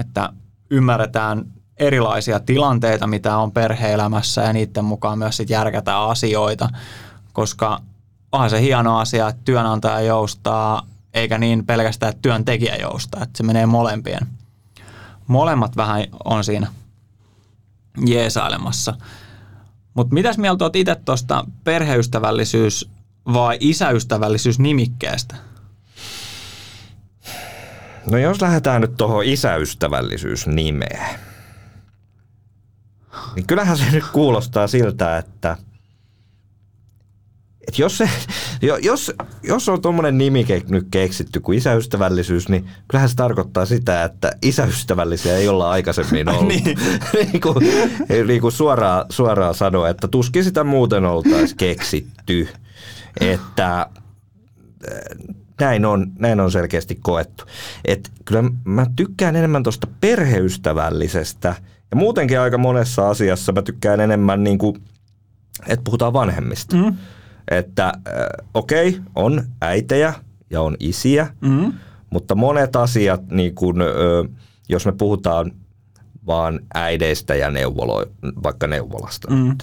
että 0.00 0.32
ymmärretään 0.70 1.44
erilaisia 1.76 2.40
tilanteita, 2.40 3.06
mitä 3.06 3.36
on 3.36 3.52
perheelämässä 3.52 4.42
ja 4.42 4.52
niiden 4.52 4.84
mukaan 4.84 5.18
myös 5.18 5.36
sit 5.36 5.50
järkätään 5.50 6.02
asioita, 6.02 6.68
koska 7.32 7.80
onhan 8.32 8.50
se 8.50 8.60
hieno 8.60 8.98
asia, 8.98 9.28
että 9.28 9.42
työnantaja 9.44 10.00
joustaa, 10.00 10.82
eikä 11.14 11.38
niin 11.38 11.66
pelkästään, 11.66 12.12
työntekijä 12.22 12.76
joustaa, 12.76 13.22
että 13.22 13.36
se 13.36 13.42
menee 13.42 13.66
molempien. 13.66 14.26
Molemmat 15.26 15.76
vähän 15.76 16.04
on 16.24 16.44
siinä 16.44 16.66
jeesailemassa. 18.06 18.94
Mutta 19.94 20.14
mitäs 20.14 20.38
mieltä 20.38 20.64
olet 20.64 20.76
itse 20.76 20.94
tuosta 20.94 21.44
perheystävällisyys 21.64 22.90
vai 23.32 23.56
isäystävällisyys 23.60 24.58
nimikkeestä? 24.58 25.36
No 28.10 28.18
jos 28.18 28.42
lähdetään 28.42 28.80
nyt 28.80 28.96
tuohon 28.96 29.24
isäystävällisyys 29.24 30.46
nimeen, 30.46 31.20
niin 33.34 33.46
kyllähän 33.46 33.78
se 33.78 33.90
nyt 33.90 34.04
kuulostaa 34.12 34.66
siltä, 34.66 35.18
että, 35.18 35.56
että 37.68 37.82
jos, 37.82 37.98
se, 37.98 38.10
jos, 38.82 39.12
jos 39.42 39.68
on 39.68 39.82
tuommoinen 39.82 40.18
nimi 40.18 40.46
nyt 40.68 40.86
keksitty 40.90 41.40
kuin 41.40 41.58
isäystävällisyys, 41.58 42.48
niin 42.48 42.70
kyllähän 42.88 43.08
se 43.08 43.16
tarkoittaa 43.16 43.66
sitä, 43.66 44.04
että 44.04 44.32
isäystävällisiä 44.42 45.36
ei 45.36 45.48
olla 45.48 45.70
aikaisemmin 45.70 46.28
ollut. 46.34 46.48
niin. 46.48 46.64
niin, 47.32 47.40
kuin, 47.40 47.56
niin 48.26 48.40
kuin 48.40 48.52
suoraan, 48.52 49.06
suoraan 49.08 49.54
sanoa, 49.54 49.88
että 49.88 50.08
tuskin 50.08 50.44
sitä 50.44 50.64
muuten 50.64 51.04
oltaisiin 51.04 51.56
keksitty. 51.56 52.48
Että 53.20 53.86
näin 55.60 55.84
on, 55.84 56.12
näin 56.18 56.40
on 56.40 56.52
selkeästi 56.52 56.98
koettu. 57.02 57.44
Et 57.84 58.10
kyllä 58.24 58.44
mä 58.64 58.86
tykkään 58.96 59.36
enemmän 59.36 59.62
tuosta 59.62 59.86
perheystävällisestä– 60.00 61.54
ja 61.90 61.96
muutenkin 61.96 62.40
aika 62.40 62.58
monessa 62.58 63.08
asiassa 63.08 63.52
mä 63.52 63.62
tykkään 63.62 64.00
enemmän, 64.00 64.44
niin 64.44 64.58
kuin, 64.58 64.82
että 65.66 65.84
puhutaan 65.84 66.12
vanhemmista. 66.12 66.76
Mm. 66.76 66.96
Että 67.50 67.86
äh, 67.86 67.92
okei, 68.54 68.88
okay, 68.88 69.00
on 69.14 69.42
äitejä 69.62 70.14
ja 70.50 70.62
on 70.62 70.76
isiä, 70.80 71.26
mm. 71.40 71.72
mutta 72.10 72.34
monet 72.34 72.76
asiat, 72.76 73.30
niin 73.30 73.54
kuin, 73.54 73.80
äh, 73.80 74.34
jos 74.68 74.86
me 74.86 74.92
puhutaan 74.92 75.52
vaan 76.26 76.60
äideistä 76.74 77.34
ja 77.34 77.50
neuvolo, 77.50 78.06
vaikka 78.42 78.66
neuvolasta. 78.66 79.30
Mm. 79.30 79.58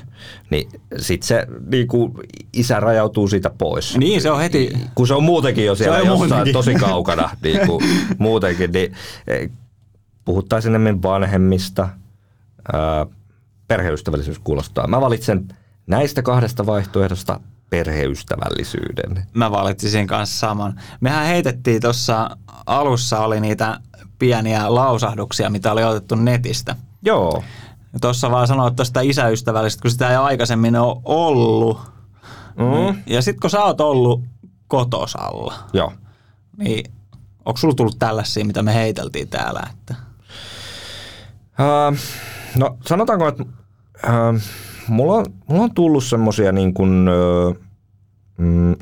Niin 0.50 0.70
sitten 0.98 1.28
se 1.28 1.48
niin 1.72 1.88
kuin, 1.88 2.14
isä 2.54 2.80
rajautuu 2.80 3.28
siitä 3.28 3.50
pois. 3.58 3.98
Niin, 3.98 4.22
se 4.22 4.32
on 4.32 4.40
heti. 4.40 4.78
Kun 4.96 5.08
se 5.08 5.14
on 5.14 5.24
muutenkin 5.24 5.66
jo 5.66 5.76
siellä 5.76 5.98
jossain 5.98 6.18
muutenkin. 6.18 6.54
tosi 6.54 6.74
kaukana 6.74 7.30
niin 7.44 7.68
kuin, 7.68 7.84
muutenkin, 8.18 8.72
niin 8.72 8.94
eh, 9.28 9.50
puhuttaisiin 10.26 10.76
enemmän 10.76 11.02
vanhemmista– 11.04 11.90
perheystävällisyys 13.68 14.40
kuulostaa. 14.40 14.88
Mä 14.88 15.02
valitsen 15.02 15.48
näistä 15.88 16.22
kahdesta 16.22 16.66
vaihtoehdosta 16.66 17.40
perheystävällisyyden. 17.76 19.26
Mä 19.34 19.52
valitsisin 19.52 20.08
kanssa 20.08 20.40
saman. 20.40 20.82
Mehän 21.02 21.26
heitettiin 21.26 21.82
tuossa 21.82 22.38
alussa 22.66 23.20
oli 23.20 23.40
niitä 23.40 23.80
pieniä 24.20 24.76
lausahduksia, 24.76 25.50
mitä 25.50 25.72
oli 25.72 25.84
otettu 25.84 26.16
netistä. 26.16 26.76
Joo. 27.02 27.44
Tuossa 28.02 28.32
vaan 28.32 28.48
sanoit 28.48 28.76
tuosta 28.76 29.02
isäystävällistä, 29.02 29.82
kun 29.82 29.92
sitä 29.92 30.10
ei 30.10 30.16
aikaisemmin 30.16 30.76
ole 30.76 31.02
ollut. 31.06 31.80
Mm. 32.58 33.02
Ja 33.06 33.22
sitten 33.22 33.42
kun 33.42 33.50
sä 33.50 33.64
oot 33.64 33.82
ollut 33.82 34.24
kotosalla, 34.68 35.54
Joo. 35.74 35.94
niin 36.58 36.92
onko 37.46 37.58
sulla 37.58 37.76
tullut 37.76 38.00
tällaisia, 38.00 38.46
mitä 38.46 38.64
me 38.64 38.74
heiteltiin 38.74 39.28
täällä? 39.28 39.68
Että? 39.72 39.96
Uh, 41.60 41.98
No 42.56 42.78
sanotaanko, 42.86 43.28
että 43.28 43.44
äh, 44.08 44.42
mulla, 44.88 45.14
on, 45.14 45.26
mulla 45.48 45.64
on 45.64 45.74
tullut 45.74 46.04
semmoisia 46.04 46.52
niin 46.52 46.74
kuin, 46.74 47.08
äh, 47.08 47.65
mm, 48.38 48.76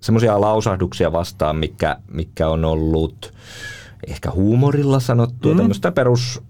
semmoisia 0.00 0.40
lausahduksia 0.40 1.12
vastaan, 1.12 1.56
mikä, 1.56 1.96
mikä 2.08 2.48
on 2.48 2.64
ollut 2.64 3.34
ehkä 4.06 4.30
huumorilla 4.30 5.00
sanottu, 5.00 5.50
mm. 5.50 5.56
tämmöistä 5.56 5.92
perus, 5.92 6.42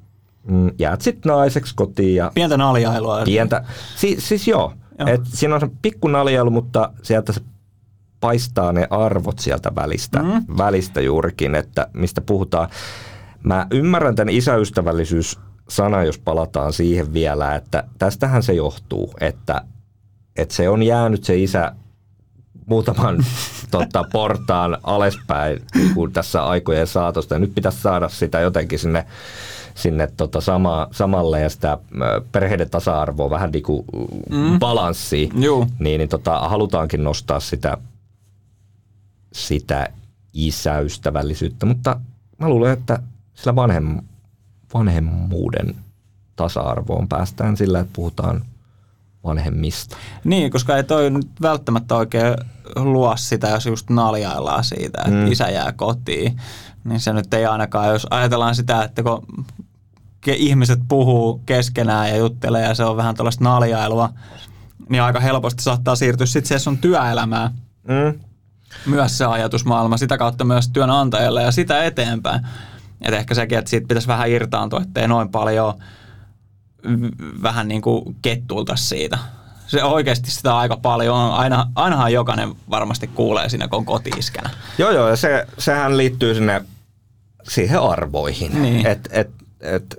mm, 0.45 0.71
jäät 0.79 1.01
sit 1.01 1.25
naiseksi 1.25 1.75
kotiin. 1.75 2.17
Ja 2.17 2.31
pientä 2.35 2.57
naljailua. 2.57 3.23
Pientä, 3.25 3.65
si, 3.97 4.17
siis 4.19 4.49
joo, 4.49 4.73
joo. 4.99 5.09
Et 5.09 5.21
siinä 5.25 5.55
on 5.55 5.61
se 5.61 5.71
pikku 5.83 6.09
naljailu, 6.09 6.51
mutta 6.51 6.93
sieltä 7.03 7.33
se 7.33 7.41
paistaa 8.21 8.73
ne 8.73 8.87
arvot 8.91 9.39
sieltä 9.39 9.75
välistä, 9.75 10.23
mm. 10.23 10.45
välistä 10.59 11.01
juurikin, 11.01 11.55
että 11.55 11.87
mistä 11.93 12.21
puhutaan. 12.21 12.69
Mä 13.43 13.67
ymmärrän 13.71 14.15
tämän 14.15 14.35
isäystävällisyys 14.35 15.39
sana, 15.69 16.05
jos 16.05 16.19
palataan 16.19 16.73
siihen 16.73 17.13
vielä, 17.13 17.55
että 17.55 17.85
tästähän 17.99 18.43
se 18.43 18.53
johtuu, 18.53 19.15
että, 19.21 19.63
että 20.37 20.55
se 20.55 20.69
on 20.69 20.83
jäänyt 20.83 21.25
se 21.25 21.37
isä 21.37 21.73
muutaman 22.67 23.25
totta, 23.71 24.05
portaan 24.13 24.79
alespäin 24.83 25.63
niin 25.75 25.95
kuin 25.95 26.13
tässä 26.13 26.45
aikojen 26.45 26.87
saatosta. 26.87 27.35
Ja 27.35 27.39
nyt 27.39 27.55
pitäisi 27.55 27.83
saada 27.83 28.09
sitä 28.09 28.41
jotenkin 28.41 28.79
sinne, 28.79 29.07
sinne 29.75 30.09
tota 30.17 30.41
sama, 30.41 30.89
samalle 30.91 31.41
ja 31.41 31.49
sitä 31.49 31.79
perheiden 32.33 32.71
tasa-arvoa 32.71 33.31
vähän 33.31 33.51
niin 33.51 33.63
kuin 33.63 33.85
mm. 34.31 34.59
balanssiin. 34.59 35.31
Niin, 35.79 35.99
niin 35.99 36.09
tota, 36.09 36.39
halutaankin 36.39 37.05
nostaa 37.05 37.41
sitä, 37.41 37.79
sitä 39.33 39.89
isäystävällisyyttä, 40.33 41.67
mutta 41.67 42.01
mä 42.39 42.49
luulen, 42.49 42.73
että 42.73 42.99
sillä 43.35 43.57
vanhem, 43.57 44.01
vanhemmuuden 44.75 45.75
tasa-arvoon 46.37 47.09
päästään 47.09 47.57
sillä, 47.57 47.81
että 47.81 47.93
puhutaan 47.93 48.45
vanhemmista. 49.25 49.97
Niin, 50.25 50.51
koska 50.51 50.77
ei 50.77 50.85
toi 50.85 51.11
nyt 51.11 51.29
välttämättä 51.43 51.97
oikein 51.97 52.37
luo 52.77 53.17
sitä, 53.17 53.49
jos 53.49 53.67
just 53.67 53.91
naljaillaan 53.91 54.65
siitä, 54.65 54.99
että 54.99 55.11
mm. 55.11 55.33
isä 55.33 55.49
jää 55.49 55.73
kotiin. 55.73 56.41
Niin 56.85 57.01
se 57.01 57.13
nyt 57.13 57.35
ei 57.35 57.47
ainakaan, 57.47 57.89
jos 57.89 58.07
ajatellaan 58.11 58.55
sitä, 58.55 58.83
että 58.85 59.03
kun 59.03 59.27
ihmiset 60.27 60.81
puhuu 60.89 61.43
keskenään 61.47 62.09
ja 62.09 62.17
juttelee 62.17 62.63
ja 62.63 62.75
se 62.75 62.85
on 62.85 62.97
vähän 62.97 63.15
tällaista 63.15 63.45
naljailua, 63.45 64.11
niin 64.89 65.03
aika 65.03 65.21
helposti 65.21 65.63
saattaa 65.63 65.97
siirtyä 65.97 66.27
sitten 66.27 66.49
se 66.49 66.63
sun 66.63 66.79
työelämään. 66.79 67.51
Mm. 67.89 68.21
Myös 68.87 69.19
se 69.19 69.25
ajatusmaailma, 69.25 69.97
sitä 69.97 70.19
kautta 70.19 70.45
myös 70.45 70.69
työnantajalle 70.69 71.43
ja 71.43 71.53
sitä 71.53 71.85
eteenpäin. 71.85 72.47
Et 73.01 73.15
ehkä 73.15 73.35
sekin, 73.35 73.59
että 73.59 73.71
siitä 73.71 73.89
pitäisi 73.89 74.09
vähän 74.09 74.31
irtaantua, 74.31 74.81
ettei 74.81 75.09
noin 75.09 75.29
paljon 75.29 75.75
vähän 77.43 77.69
niin 77.69 77.83
kuin 77.83 78.17
kettulta 78.23 78.77
siitä. 78.77 79.19
Se 79.67 79.85
oikeasti 79.85 80.31
sitä 80.31 80.57
aika 80.57 80.77
paljon 80.77 81.17
on. 81.17 81.33
Aina, 81.33 81.71
ainahan 81.75 82.13
jokainen 82.13 82.55
varmasti 82.71 83.07
kuulee 83.07 83.49
siinä, 83.49 83.69
kun 83.69 83.79
on 83.79 83.85
kotiiskänä. 83.85 84.51
Joo, 84.79 84.91
joo, 84.91 85.09
ja 85.09 85.17
se, 85.17 85.47
sehän 85.59 85.97
liittyy 85.97 86.35
sinne 86.35 86.65
siihen 87.49 87.81
arvoihin. 87.81 88.63
Niin. 88.63 88.87
Et, 88.87 89.09
et, 89.13 89.31
et, 89.61 89.97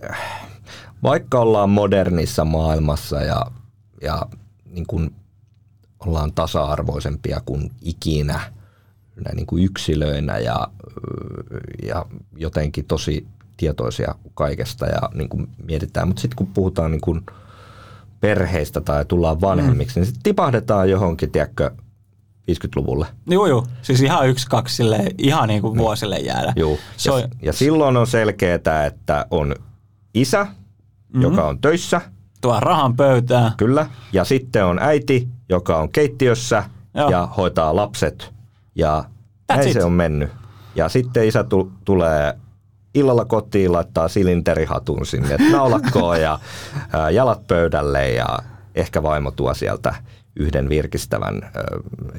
vaikka 1.03 1.39
ollaan 1.39 1.69
modernissa 1.69 2.45
maailmassa 2.45 3.21
ja, 3.21 3.45
ja 4.01 4.25
niin 4.65 4.85
kuin 4.87 5.15
ollaan 5.99 6.33
tasa-arvoisempia 6.33 7.41
kuin 7.45 7.71
ikinä 7.81 8.39
näin 9.25 9.35
niin 9.35 9.45
kuin 9.45 9.63
yksilöinä 9.63 10.37
ja, 10.37 10.67
ja 11.83 12.05
jotenkin 12.37 12.85
tosi 12.85 13.27
tietoisia 13.63 14.15
kaikesta 14.33 14.85
ja 14.85 15.09
niin 15.13 15.29
kuin 15.29 15.47
mietitään. 15.63 16.07
Mutta 16.07 16.21
sitten 16.21 16.35
kun 16.35 16.47
puhutaan 16.47 16.91
niin 16.91 17.01
kuin 17.01 17.21
perheistä 18.19 18.81
tai 18.81 19.05
tullaan 19.05 19.41
vanhemmiksi, 19.41 19.99
mm. 19.99 20.01
niin 20.01 20.05
sitten 20.05 20.23
tipahdetaan 20.23 20.89
johonkin, 20.89 21.31
tiedätkö, 21.31 21.71
50-luvulle. 22.51 23.07
Joo, 23.27 23.47
joo. 23.47 23.65
Siis 23.81 24.01
ihan 24.01 24.27
yksi, 24.27 24.47
kaksi 24.47 24.75
sille, 24.75 24.99
ihan 25.17 25.47
niin 25.47 25.61
kuin 25.61 25.77
vuosille 25.77 26.17
jäädä. 26.17 26.53
Joo. 26.55 26.77
Ja, 27.05 27.13
on... 27.13 27.23
ja 27.41 27.53
silloin 27.53 27.97
on 27.97 28.07
selkeää, 28.07 28.85
että 28.85 29.25
on 29.31 29.55
isä, 30.13 30.43
mm-hmm. 30.43 31.21
joka 31.21 31.47
on 31.47 31.59
töissä. 31.61 32.01
Tuo 32.41 32.59
rahan 32.59 32.95
pöytään. 32.95 33.51
Kyllä. 33.57 33.87
Ja 34.13 34.23
sitten 34.23 34.65
on 34.65 34.79
äiti, 34.79 35.27
joka 35.49 35.77
on 35.77 35.89
keittiössä 35.89 36.63
Joo. 36.93 37.09
ja 37.09 37.27
hoitaa 37.37 37.75
lapset. 37.75 38.33
Ja 38.75 39.03
That's 39.07 39.57
näin 39.57 39.67
it. 39.67 39.73
se 39.73 39.83
on 39.83 39.93
mennyt. 39.93 40.31
Ja 40.75 40.89
sitten 40.89 41.27
isä 41.27 41.43
tu- 41.43 41.71
tulee 41.85 42.37
illalla 42.95 43.25
kotiin, 43.25 43.71
laittaa 43.71 44.07
silinterihatun 44.07 45.05
sinne, 45.05 45.37
naulakkoon 45.51 46.21
ja 46.21 46.39
ää, 46.93 47.09
jalat 47.09 47.47
pöydälle 47.47 48.09
ja 48.09 48.39
ehkä 48.75 49.03
vaimo 49.03 49.31
tuo 49.31 49.53
sieltä 49.53 49.95
yhden 50.35 50.69
virkistävän 50.69 51.51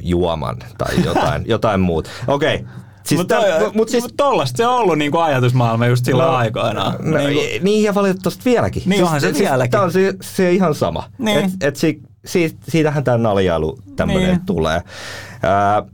juoman 0.01 0.57
tai 0.79 1.05
jotain, 1.05 1.43
jotain 1.55 1.81
muuta. 1.81 2.11
Okei, 2.27 2.55
okay. 2.55 2.67
Siis 3.05 3.19
mutta 3.19 3.37
mut 3.75 3.89
siis, 3.89 4.05
mut 4.05 4.17
tollasta 4.17 4.57
se 4.57 4.67
on 4.67 4.75
ollut 4.75 4.99
niinku 4.99 5.19
ajatusmaailma 5.19 5.87
just 5.87 6.05
sillä 6.05 6.25
no, 6.25 6.31
aikoina. 6.31 6.95
No, 6.99 7.19
niin, 7.19 7.65
niin 7.65 7.83
ja 7.83 7.95
valitettavasti 7.95 8.45
vieläkin. 8.45 8.83
Niin 8.87 8.93
siis, 8.93 9.03
onhan 9.03 9.21
se 9.21 9.27
siis, 9.27 9.39
vieläkin. 9.39 9.71
Tämä 9.71 9.85
on 9.85 9.93
se, 9.93 10.15
se 10.21 10.53
ihan 10.53 10.75
sama. 10.75 11.05
Niin. 11.19 11.39
Et, 11.39 11.51
et 11.61 11.77
si, 11.77 12.03
si, 12.25 12.57
siitähän 12.69 13.05
tämä 13.05 13.19
naljailu 13.19 13.79
tämmöinen 13.97 14.29
niin. 14.29 14.47
tulee. 14.47 14.77
Äh, 14.77 15.91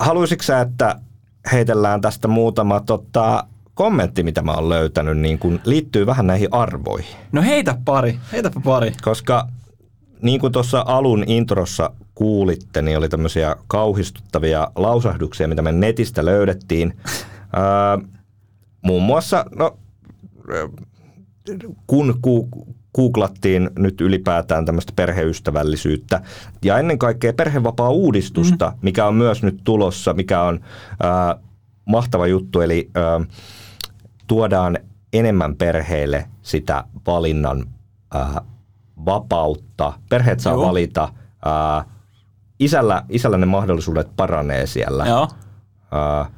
haluaisitko 0.00 0.42
sä, 0.42 0.60
että 0.60 1.00
heitellään 1.52 2.00
tästä 2.00 2.28
muutama 2.28 2.80
tota, 2.80 3.44
kommentti, 3.78 4.22
mitä 4.22 4.42
mä 4.42 4.52
oon 4.52 4.68
löytänyt, 4.68 5.18
niin 5.18 5.38
kun 5.38 5.60
liittyy 5.64 6.06
vähän 6.06 6.26
näihin 6.26 6.48
arvoihin. 6.50 7.16
No 7.32 7.42
heitä 7.42 7.78
pari, 7.84 8.18
heitäpä 8.32 8.60
pari. 8.64 8.92
Koska 9.02 9.48
niin 10.22 10.40
kuin 10.40 10.52
tuossa 10.52 10.84
alun 10.86 11.24
introssa 11.26 11.90
kuulitte, 12.14 12.82
niin 12.82 12.98
oli 12.98 13.08
tämmöisiä 13.08 13.56
kauhistuttavia 13.66 14.70
lausahduksia, 14.76 15.48
mitä 15.48 15.62
me 15.62 15.72
netistä 15.72 16.24
löydettiin. 16.24 16.96
Ää, 17.52 17.98
muun 18.82 19.02
muassa, 19.02 19.44
no, 19.54 19.78
kun 21.86 22.18
ku, 22.22 22.48
googlattiin 22.94 23.70
nyt 23.78 24.00
ylipäätään 24.00 24.64
tämmöistä 24.64 24.92
perheystävällisyyttä 24.96 26.22
ja 26.64 26.78
ennen 26.78 26.98
kaikkea 26.98 27.32
perhevapaa-uudistusta, 27.32 28.68
mm. 28.68 28.78
mikä 28.82 29.06
on 29.06 29.14
myös 29.14 29.42
nyt 29.42 29.60
tulossa, 29.64 30.14
mikä 30.14 30.42
on 30.42 30.60
ää, 31.02 31.36
mahtava 31.84 32.26
juttu, 32.26 32.60
eli 32.60 32.90
ää, 32.94 33.20
tuodaan 34.28 34.78
enemmän 35.12 35.56
perheille 35.56 36.28
sitä 36.42 36.84
valinnan 37.06 37.66
ää, 38.14 38.40
vapautta. 39.04 39.92
Perheet 40.10 40.40
saa 40.40 40.52
Joo. 40.52 40.66
valita. 40.66 41.08
Ää, 41.44 41.84
isällä, 42.58 43.02
isällä 43.08 43.38
ne 43.38 43.46
mahdollisuudet 43.46 44.16
paranee 44.16 44.66
siellä. 44.66 45.06
Joo. 45.06 45.28
Ää, 45.92 46.30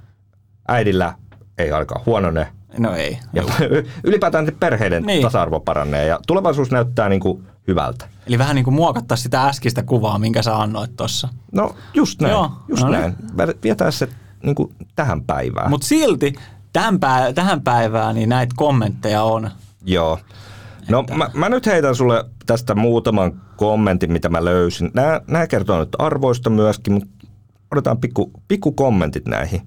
äidillä 0.69 1.15
ei 1.59 1.73
ainakaan 1.73 2.03
huonone. 2.07 2.47
No 2.79 2.95
ei. 2.95 3.19
Ja 3.33 3.43
ylipäätään 4.05 4.53
perheiden 4.61 5.03
niin. 5.03 5.23
tasa-arvo 5.23 5.61
paranee 5.61 6.07
ja 6.07 6.21
tulevaisuus 6.27 6.71
näyttää 6.71 7.09
niin 7.09 7.21
kuin 7.21 7.47
hyvältä. 7.69 8.09
Eli 8.27 8.39
vähän 8.39 8.55
niin 8.55 8.65
kuin 8.65 8.75
muokattaa 8.75 9.17
sitä 9.17 9.45
äskistä 9.45 9.83
kuvaa, 9.83 10.19
minkä 10.19 10.43
sä 10.43 10.57
annoit 10.57 10.97
tuossa. 10.97 11.29
No 11.53 11.75
just 11.95 12.21
näin. 12.21 12.33
Joo. 12.33 12.51
Just 12.69 12.83
no 12.83 12.89
niin. 12.89 13.01
näin. 13.37 13.55
Vietää 13.63 13.91
se 13.91 14.09
niin 14.43 14.55
kuin 14.55 14.75
tähän 14.97 15.23
päivään. 15.23 15.71
Mutta 15.71 15.87
silti 15.87 16.35
tähän, 16.73 16.95
pä- 16.95 17.33
tähän 17.35 17.63
päivään 17.63 18.15
niin 18.15 18.29
näitä 18.29 18.55
kommentteja 18.57 19.23
on. 19.23 19.51
Joo. 19.85 20.19
No 20.89 21.03
mä, 21.03 21.31
mä 21.35 21.49
nyt 21.49 21.67
heitän 21.67 21.95
sulle 21.95 22.25
tästä 22.47 22.75
muutaman 22.75 23.43
kommentin, 23.57 24.13
mitä 24.13 24.29
mä 24.29 24.45
löysin. 24.45 24.91
Nämä, 24.95 25.21
nämä 25.27 25.47
kertoo 25.47 25.81
nyt 25.81 25.97
arvoista 25.99 26.51
myöskin, 26.51 26.93
mutta 26.93 27.27
otetaan 27.73 27.99
pikku, 27.99 28.31
pikku 28.49 28.73
kommentit 28.73 29.27
näihin. 29.27 29.61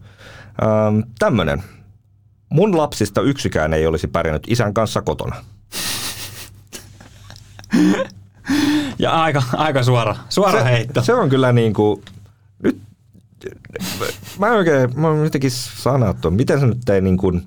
Ähm, 0.63 0.99
tämmönen. 1.19 1.63
Mun 2.49 2.77
lapsista 2.77 3.21
yksikään 3.21 3.73
ei 3.73 3.87
olisi 3.87 4.07
pärjännyt 4.07 4.43
isän 4.47 4.73
kanssa 4.73 5.01
kotona. 5.01 5.35
Ja 8.99 9.11
aika, 9.11 9.43
aika 9.53 9.83
suora, 9.83 10.15
suora 10.29 10.59
se, 10.59 10.65
heitto. 10.65 11.01
Se 11.01 11.13
on 11.13 11.29
kyllä 11.29 11.51
niin 11.51 11.73
kuin, 11.73 12.01
nyt 12.63 12.81
mä 14.39 14.51
oikein, 14.51 14.99
mä 14.99 15.07
oon 15.07 15.23
jotenkin 15.23 15.51
sanattu, 15.51 16.31
miten 16.31 16.59
se 16.59 16.65
nyt 16.65 16.89
ei 16.89 17.01
niin 17.01 17.17
kuin, 17.17 17.43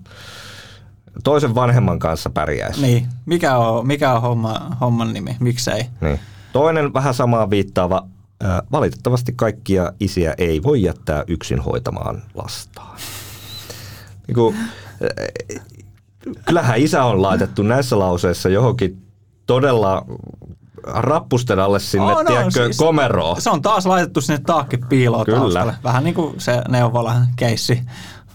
toisen 1.25 1.55
vanhemman 1.55 1.99
kanssa 1.99 2.31
pärjäisi. 2.31 2.83
Niin, 2.83 3.07
mikä 3.27 3.57
on, 3.57 3.87
mikä 3.87 4.13
on 4.13 4.23
homma, 4.23 4.77
homman 4.81 5.13
nimi, 5.13 5.37
miksei? 5.41 5.87
Niin. 6.01 6.21
Toinen 6.53 6.95
vähän 6.95 7.15
samaa 7.15 7.51
viittaava, 7.51 8.07
valitettavasti 8.73 9.33
kaikkia 9.37 9.93
isiä 10.01 10.35
ei 10.39 10.63
voi 10.63 10.83
jättää 10.83 11.25
yksin 11.27 11.61
hoitamaan 11.61 12.23
lastaan. 12.35 12.99
Niin 14.27 14.35
kuin, 14.35 14.57
kyllähän 16.47 16.79
isä 16.79 17.05
on 17.05 17.23
laitettu 17.23 17.63
näissä 17.63 17.99
lauseissa 17.99 18.49
johonkin 18.49 19.03
todella 19.47 20.07
rappusten 20.87 21.59
alle 21.59 21.81
sinne, 21.81 22.07
oh, 22.07 22.19
no, 22.19 22.25
tiedätkö, 22.25 22.65
siis, 22.65 22.77
komeroon. 22.77 23.41
Se 23.41 23.51
on 23.51 23.63
taas 23.63 23.87
laitettu 23.87 24.21
sinne 24.21 24.41
taakki 24.47 24.77
piiloon 24.77 25.25
Kyllä. 25.25 25.39
Taustalle. 25.39 25.75
Vähän 25.85 26.05
niin 26.05 26.15
kuin 26.15 26.41
se 26.41 26.63
neuvolan 26.69 27.27
keissi, 27.37 27.83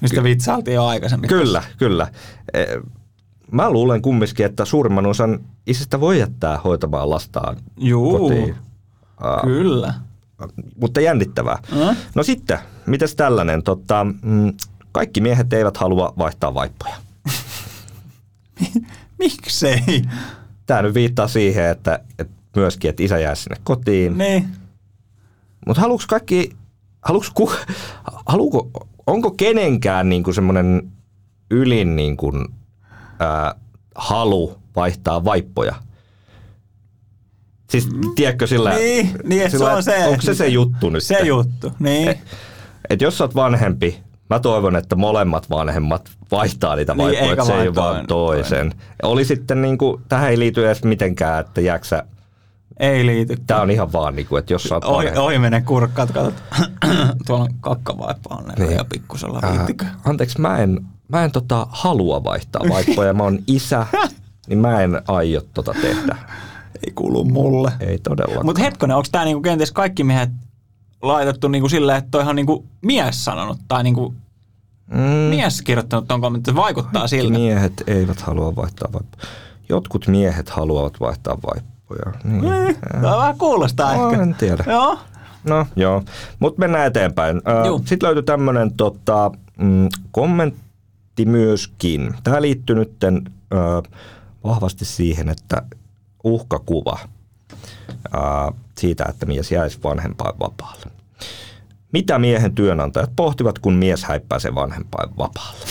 mistä 0.02 0.18
Ky- 0.18 0.24
vitsailtiin 0.24 0.76
jo 0.76 0.86
aikaisemmin. 0.86 1.28
Kyllä, 1.28 1.60
tässä. 1.60 1.76
kyllä. 1.78 2.08
E, 2.54 2.66
mä 3.52 3.70
luulen 3.70 4.02
kumminkin, 4.02 4.46
että 4.46 4.66
suurimman 4.66 5.06
osan 5.06 5.40
isistä 5.68 6.00
voi 6.00 6.20
jättää 6.20 6.58
hoitamaan 6.64 7.10
lastaan 7.10 7.58
Juu, 7.78 8.20
kotiin. 8.20 8.56
Kyllä. 9.44 9.94
Mutta 10.82 11.02
jännittävää. 11.02 11.58
Mm? 11.72 11.96
No 12.16 12.24
sitten, 12.24 12.60
mitäs 12.86 13.16
tällainen? 13.16 13.64
Tota, 13.64 14.06
mm, 14.22 14.54
kaikki 14.92 15.22
miehet 15.22 15.54
eivät 15.54 15.78
halua 15.78 16.14
vaihtaa 16.18 16.54
vaippoja. 16.54 16.96
Miksei? 19.20 20.02
Tämä 20.66 20.82
nyt 20.82 20.94
viittaa 20.94 21.28
siihen, 21.28 21.66
että, 21.66 22.00
että 22.20 22.41
myöskin, 22.56 22.90
että 22.90 23.04
isä 23.04 23.20
jää 23.20 23.36
sinne 23.36 23.56
kotiin. 23.64 24.18
Niin. 24.18 24.48
Mutta 25.68 25.82
haluuks 25.82 26.08
kaikki, 26.08 26.52
haluuks 27.02 27.30
ku, 27.30 27.52
haluuko, 28.26 28.70
onko 29.08 29.32
kenenkään 29.32 30.10
niinku 30.10 30.34
semmoinen 30.34 30.92
ylin 31.52 31.96
niinku, 31.96 32.32
ää, 33.20 33.56
halu 33.96 34.58
vaihtaa 34.76 35.26
vaippoja? 35.26 35.76
Siis 37.70 37.90
tiedätkö 38.16 38.48
sillä... 38.48 38.74
Niin, 38.74 39.12
niin 39.24 39.52
sillä, 39.52 39.66
se 39.66 39.76
on 39.76 39.84
se. 39.84 40.06
Onko 40.06 40.22
se 40.22 40.34
se 40.34 40.48
juttu 40.48 40.90
nyt? 40.90 41.04
Se 41.04 41.20
juttu, 41.20 41.72
niin. 41.80 42.08
Et, 42.08 42.18
et 42.90 43.02
jos 43.02 43.18
sä 43.18 43.24
oot 43.24 43.36
vanhempi, 43.36 44.00
mä 44.30 44.40
toivon, 44.40 44.76
että 44.76 44.96
molemmat 44.96 45.50
vanhemmat 45.50 46.12
vaihtaa 46.32 46.76
niitä 46.76 46.94
niin, 46.94 47.04
vaippoja, 47.04 47.32
että 47.32 47.46
se 47.46 47.62
ei 47.62 47.76
vaan 47.76 48.08
toisen. 48.08 48.70
Toinen. 48.70 48.74
Oli 49.04 49.26
sitten 49.26 49.62
niin 49.62 49.78
kuin, 49.78 50.02
tähän 50.10 50.30
ei 50.30 50.40
liity 50.40 50.66
edes 50.66 50.84
mitenkään, 50.84 51.42
että 51.42 51.62
jääksä 51.62 52.04
ei 52.82 53.06
liity. 53.06 53.38
Tämä 53.48 53.62
on 53.62 53.72
ihan 53.72 53.94
vaan, 53.94 54.16
niin 54.16 54.28
kuin, 54.28 54.40
että 54.40 54.54
jos 54.54 54.64
sä 54.64 54.76
oot 54.76 54.84
ohi, 54.84 55.08
ohi 55.18 55.40
mene 55.40 55.62
kurkkaat, 55.62 56.12
katsot, 56.12 56.44
tuolla 57.28 57.44
on 57.44 57.54
kakkavaippa 57.60 58.36
on 58.36 58.44
niin. 58.60 58.72
ja 58.72 58.86
pikkusella. 58.86 59.40
Äh, 59.44 59.98
anteeksi, 60.06 60.42
mä 60.42 60.58
en, 60.58 60.86
mä 61.08 61.24
en 61.24 61.32
tota, 61.32 61.68
halua 61.70 62.24
vaihtaa 62.24 62.62
vaippoja, 62.70 63.14
mä 63.14 63.24
oon 63.24 63.40
isä, 63.48 63.88
niin 64.48 64.60
mä 64.60 64.82
en 64.82 65.02
aio 65.08 65.42
tota 65.54 65.74
tehdä. 65.82 66.18
Ei 66.86 66.94
kuulu 66.96 67.24
mulle. 67.24 67.72
Ei 67.80 68.00
todellakaan. 68.00 68.46
Mutta 68.46 68.62
hetkonen, 68.62 68.98
onko 68.98 69.08
tämä 69.12 69.26
niinku 69.26 69.42
kenties 69.42 69.72
kaikki 69.72 70.04
miehet 70.04 70.30
laitettu 71.02 71.48
niinku 71.48 71.70
silleen, 71.70 71.98
että 71.98 72.12
toihan 72.12 72.36
niinku 72.36 72.66
mies 72.82 73.26
sanonut 73.26 73.60
tai 73.68 73.84
niinku 73.84 74.14
mm. 74.94 75.00
mies 75.02 75.62
kirjoittanut 75.62 76.08
tuon 76.08 76.22
kommentin, 76.22 76.56
vaikuttaa 76.56 77.02
Kaikki 77.02 77.18
siltä. 77.18 77.40
miehet 77.40 77.84
eivät 77.88 78.22
halua 78.22 78.56
vaihtaa 78.56 78.90
vaippoja. 78.94 79.28
Jotkut 79.70 80.08
miehet 80.08 80.50
haluavat 80.50 81.00
vaihtaa 81.00 81.34
vaippoja. 81.34 81.71
Niin. 82.24 82.42
niin. 82.42 82.76
Tämä 82.92 83.18
vähän 83.18 83.38
kuulostaa 83.38 83.98
no, 83.98 84.10
ehkä. 84.10 84.24
En 84.24 84.36
tiedä. 84.36 84.64
Joo. 84.68 85.00
No 85.44 85.68
joo, 85.76 86.04
mutta 86.40 86.60
mennään 86.60 86.88
eteenpäin. 86.88 87.42
Sitten 87.86 88.08
löytyi 88.08 88.24
tämmöinen 88.24 88.74
tota, 88.74 89.32
mm, 89.58 89.90
kommentti 90.12 91.26
myöskin. 91.26 92.14
Tämä 92.24 92.42
liittyy 92.42 92.76
nyt 92.76 92.92
vahvasti 94.44 94.86
siihen, 94.86 95.30
että 95.30 95.62
uhkakuva 96.24 97.00
äh, 98.16 98.54
siitä, 98.78 99.06
että 99.10 99.26
mies 99.26 99.52
jäisi 99.52 99.80
vanhempain 99.84 100.40
vapaalle. 100.40 100.86
Mitä 101.94 102.20
miehen 102.20 102.56
työnantajat 102.56 103.12
pohtivat, 103.16 103.60
kun 103.60 103.74
mies 103.74 104.04
häippäisee 104.04 104.56
vanhempain 104.56 105.10
vapaalle? 105.18 105.66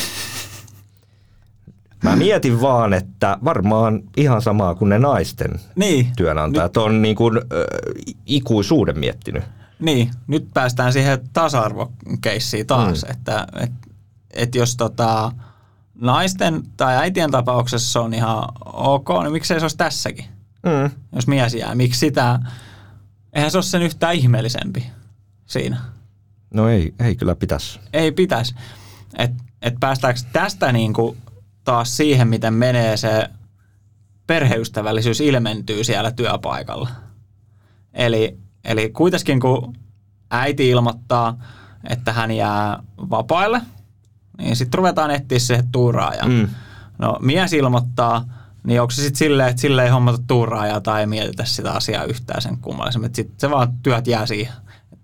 Mä 2.05 2.17
mietin 2.17 2.61
vaan, 2.61 2.93
että 2.93 3.39
varmaan 3.45 4.03
ihan 4.17 4.43
samaa 4.43 4.75
kuin 4.75 4.89
ne 4.89 4.99
naisten 4.99 5.61
Niin, 5.77 6.13
työnantajat 6.17 6.77
on 6.77 7.03
niin 7.03 7.17
kuin, 7.17 7.37
äh, 7.37 7.43
ikuisuuden 8.27 8.99
miettinyt. 8.99 9.43
Niin, 9.81 10.11
nyt 10.27 10.49
päästään 10.55 10.93
siihen 10.93 11.19
tasa-arvokeissiin 11.33 12.67
taas, 12.67 13.05
mm. 13.05 13.11
että 13.11 13.47
et, 13.61 13.73
et 14.31 14.55
jos 14.55 14.77
tota, 14.77 15.33
naisten 15.95 16.63
tai 16.77 16.97
äitien 16.97 17.31
tapauksessa 17.31 18.01
on 18.01 18.15
ihan 18.15 18.45
ok, 18.65 19.09
niin 19.23 19.33
miksei 19.33 19.61
se 19.61 19.65
olisi 19.65 19.77
tässäkin, 19.77 20.25
Mm. 20.67 20.91
jos 21.15 21.27
mies 21.27 21.55
jää. 21.55 21.75
Miksi 21.75 21.99
sitä, 22.01 22.39
eihän 23.33 23.51
se 23.51 23.59
ole 23.59 23.63
sen 23.63 23.83
yhtään 23.83 24.15
ihmeellisempi 24.15 24.87
siinä. 25.47 25.81
No 26.55 26.69
ei, 26.69 26.95
ei 27.01 27.17
kyllä 27.17 27.35
pitäisi. 27.35 27.81
Ei 27.93 28.13
pitäisi. 28.13 28.55
Että 29.19 29.45
et 29.63 29.75
päästäänkö 29.81 30.21
tästä 30.33 30.73
niinku 30.73 31.17
taas 31.71 31.97
siihen, 31.97 32.29
miten 32.29 32.55
menee 32.55 32.97
se 32.97 33.31
perheystävällisyys 34.27 35.21
ilmentyy 35.21 35.85
siellä 35.85 36.11
työpaikalla. 36.11 36.91
Eli, 37.93 38.39
eli 38.65 38.91
kuitenkin 38.91 39.41
kun 39.41 39.77
äiti 40.31 40.69
ilmoittaa, 40.69 41.39
että 41.91 42.13
hän 42.13 42.31
jää 42.31 42.83
vapaille, 43.11 43.61
niin 44.39 44.57
sitten 44.57 44.79
ruvetaan 44.79 45.11
etsiä 45.11 45.39
se 45.39 45.65
tuuraaja. 45.73 46.25
Mm. 46.25 46.49
No 46.99 47.17
mies 47.21 47.53
ilmoittaa, 47.53 48.25
niin 48.65 48.81
onko 48.81 48.91
se 48.91 49.03
sitten 49.03 49.19
silleen, 49.19 49.49
että 49.49 49.63
sille 49.63 49.85
ei 49.85 49.91
hommata 49.91 50.19
tuuraajaa 50.27 50.81
tai 50.81 51.01
ei 51.01 51.07
mietitä 51.07 51.45
sitä 51.45 51.73
asiaa 51.73 52.05
yhtään 52.05 52.43
sen 52.43 52.59
kummallisemmin. 52.59 53.07
Että 53.07 53.17
sitten 53.17 53.41
se 53.41 53.51
vaan 53.51 53.73
työt 53.83 54.07
jää 54.07 54.27
siihen. 54.27 54.53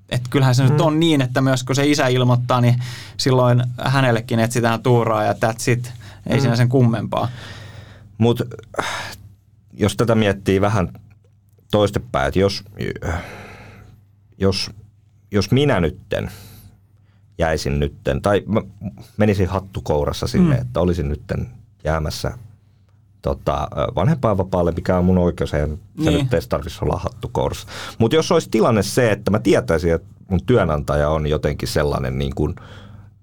Et 0.09 0.23
kyllähän 0.31 0.55
se 0.55 0.63
mm. 0.63 0.71
nyt 0.71 0.81
on 0.81 1.01
niin, 1.01 1.21
että 1.21 1.41
myös 1.41 1.65
kun 1.65 1.77
se 1.77 1.87
isä 1.87 2.07
ilmoittaa, 2.07 2.61
niin 2.61 2.83
silloin 3.17 3.63
hänellekin 3.79 4.39
etsitään 4.39 4.83
tuuraa 4.83 5.25
ja 5.25 5.33
that's 5.33 5.71
it. 5.73 5.93
Ei 6.27 6.37
mm. 6.37 6.41
siinä 6.41 6.57
sen 6.57 6.69
kummempaa. 6.69 7.29
Mutta 8.19 8.45
jos 9.73 9.97
tätä 9.97 10.15
miettii 10.15 10.61
vähän 10.61 10.93
toistepäin, 11.71 12.29
että 12.29 12.41
jos, 12.41 12.65
jos, 14.39 14.71
jos 15.31 15.51
minä 15.51 15.81
nytten 15.81 16.31
jäisin 17.39 17.81
nytten, 17.81 18.23
tai 18.23 18.43
mä 18.47 18.61
menisin 19.17 19.49
hattukourassa 19.49 20.27
sinne, 20.27 20.55
mm. 20.55 20.63
että 20.63 20.81
olisin 20.81 21.09
nytten 21.09 21.49
jäämässä 21.85 22.39
tota, 23.23 23.69
vanhempainvapaalle, 23.95 24.73
mikä 24.73 24.99
on 24.99 25.05
mun 25.05 25.19
oikeus, 25.19 25.55
ei 25.55 25.67
se 25.67 25.79
Niin. 25.99 26.13
nyt 26.25 26.35
edes 26.35 26.49
tarvitsisi 26.49 26.85
olla 26.85 26.97
hattukourassa. 26.97 27.67
Mutta 27.99 28.17
jos 28.17 28.33
olisi 28.33 28.51
tilanne 28.51 28.83
se, 28.83 29.13
että 29.13 29.31
mä 29.31 29.39
tietäisin, 29.39 29.95
että 29.95 30.09
mun 30.29 30.41
työnantaja 30.47 31.09
on 31.11 31.27
jotenkin 31.27 31.69
sellainen 31.69 32.19
niin 32.19 32.35
kuin, 32.35 32.55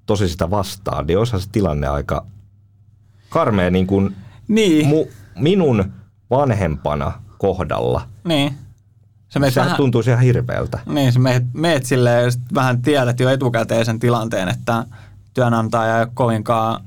tosi 0.06 0.30
sitä 0.30 0.50
vastaan, 0.50 1.08
niin 1.08 1.18
olisihan 1.18 1.42
se 1.42 1.50
tilanne 1.52 1.88
aika 1.88 2.26
karmea 3.34 3.70
niin 3.70 3.88
kuin 3.88 4.16
Niin, 4.48 4.88
mu, 4.88 5.06
minun 5.40 5.92
vanhempana 6.30 7.12
kohdalla. 7.38 8.02
niin. 8.28 8.54
Se 9.30 9.40
Sehän 9.50 9.66
vähän, 9.66 9.78
tuntuisi 9.78 10.10
ihan 10.10 10.24
hirveältä. 10.24 10.80
niin, 10.86 11.12
sä 11.14 11.20
meet, 11.20 11.44
meet 11.54 11.86
silleen 11.86 12.32
sit 12.32 12.42
vähän 12.54 12.82
tiedät 12.82 13.20
jo 13.20 13.30
etukäteen 13.30 13.86
sen 13.86 14.00
tilanteen, 14.00 14.50
että 14.50 14.86
työnantaja 15.34 15.96
ei 15.98 16.02
ole 16.04 16.12
kovinkaan 16.14 16.82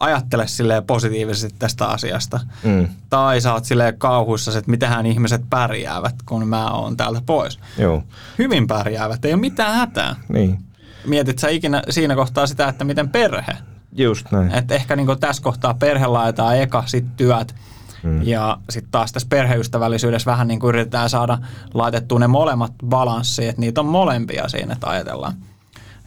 ajattele 0.00 0.46
silleen 0.46 0.84
positiivisesti 0.84 1.56
tästä 1.58 1.86
asiasta. 1.86 2.40
Mm, 2.64 2.88
Tai 3.10 3.40
sä 3.40 3.52
oot 3.52 3.64
silleen 3.64 3.98
kauhuissa, 3.98 4.58
että 4.58 4.70
mitähän 4.70 5.06
ihmiset 5.06 5.42
pärjäävät, 5.50 6.14
kun 6.26 6.48
mä 6.48 6.70
oon 6.70 6.96
täältä 6.96 7.22
pois. 7.26 7.58
joo, 7.78 8.02
Hyvin 8.38 8.66
pärjäävät, 8.66 9.24
ei 9.24 9.32
ole 9.34 9.40
mitään 9.40 9.74
hätää. 9.74 10.16
niin. 10.28 10.58
Mietit 11.06 11.38
sä 11.38 11.48
ikinä 11.48 11.82
siinä 11.90 12.14
kohtaa 12.14 12.46
sitä, 12.46 12.68
että 12.68 12.84
miten 12.84 13.08
perhe? 13.08 13.52
Just 13.96 14.32
näin. 14.32 14.54
Että 14.54 14.74
ehkä 14.74 14.96
niin 14.96 15.20
tässä 15.20 15.42
kohtaa 15.42 15.74
perhe 15.74 16.06
laitetaan 16.06 16.58
eka, 16.58 16.82
sitten 16.86 17.12
työt. 17.16 17.54
Mm. 18.02 18.22
Ja 18.22 18.58
sitten 18.70 18.90
taas 18.90 19.12
tässä 19.12 19.28
perheystävällisyydessä 19.28 20.30
vähän 20.30 20.48
niin 20.48 20.60
kuin 20.60 20.68
yritetään 20.68 21.10
saada 21.10 21.38
laitettua 21.74 22.18
ne 22.18 22.26
molemmat 22.26 22.72
balanssiin, 22.86 23.48
että 23.48 23.60
niitä 23.60 23.80
on 23.80 23.86
molempia 23.86 24.48
siinä, 24.48 24.72
että 24.72 24.86
ajatellaan. 24.86 25.34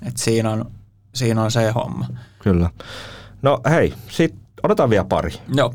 Että 0.07 0.21
siinä 0.21 0.49
on, 0.49 0.71
siinä 1.13 1.43
on 1.43 1.51
se 1.51 1.71
homma. 1.71 2.07
Kyllä. 2.39 2.69
No 3.41 3.59
hei, 3.69 3.93
sit 4.09 4.35
odotan 4.63 4.89
vielä 4.89 5.05
pari. 5.05 5.31
Joo. 5.53 5.73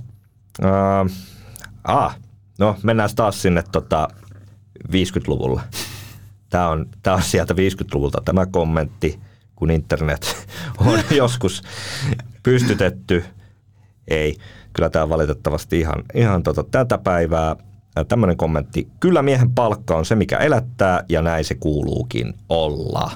Uh, 0.63 1.11
ah, 1.85 2.17
no 2.59 2.77
mennään 2.83 3.11
taas 3.17 3.43
sinne 3.43 3.63
tota 3.73 4.09
50-luvulle. 4.89 5.61
Tämä 6.51 6.69
on, 6.69 6.87
tää 7.03 7.15
on 7.15 7.23
sieltä 7.23 7.55
50-luvulta 7.55 8.23
tämä 8.25 8.47
kommentti, 8.47 9.21
kun 9.57 9.71
internet 9.71 10.47
on 10.87 11.01
joskus 11.17 11.63
pystytetty. 12.43 13.25
Ei, 14.09 14.37
kyllä 14.73 14.91
tämä 14.91 15.03
on 15.03 15.09
valitettavasti 15.09 15.81
ihan, 15.81 16.03
ihan 16.15 16.43
tota, 16.43 16.65
tätä 16.71 16.99
päivää. 16.99 17.57
Tämmöinen 18.09 18.37
kommentti. 18.37 18.89
Kyllä 19.01 19.23
miehen 19.23 19.51
palkka 19.51 19.97
on 19.97 20.05
se, 20.05 20.15
mikä 20.15 20.37
elättää 20.37 21.05
ja 21.09 21.23
näin 21.23 21.45
se 21.45 21.55
kuuluukin 21.55 22.35
olla. 22.49 23.11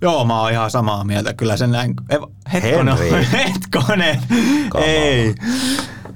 Joo, 0.00 0.24
mä 0.24 0.40
oon 0.40 0.52
ihan 0.52 0.70
samaa 0.70 1.04
mieltä. 1.04 1.34
Kyllä 1.34 1.56
sen 1.56 1.70
näin. 1.70 1.94
Ei, 2.10 2.18
hetkonen, 2.52 2.96
hetkonen. 3.32 4.20
Kamala. 4.68 4.90
Ei. 4.90 5.34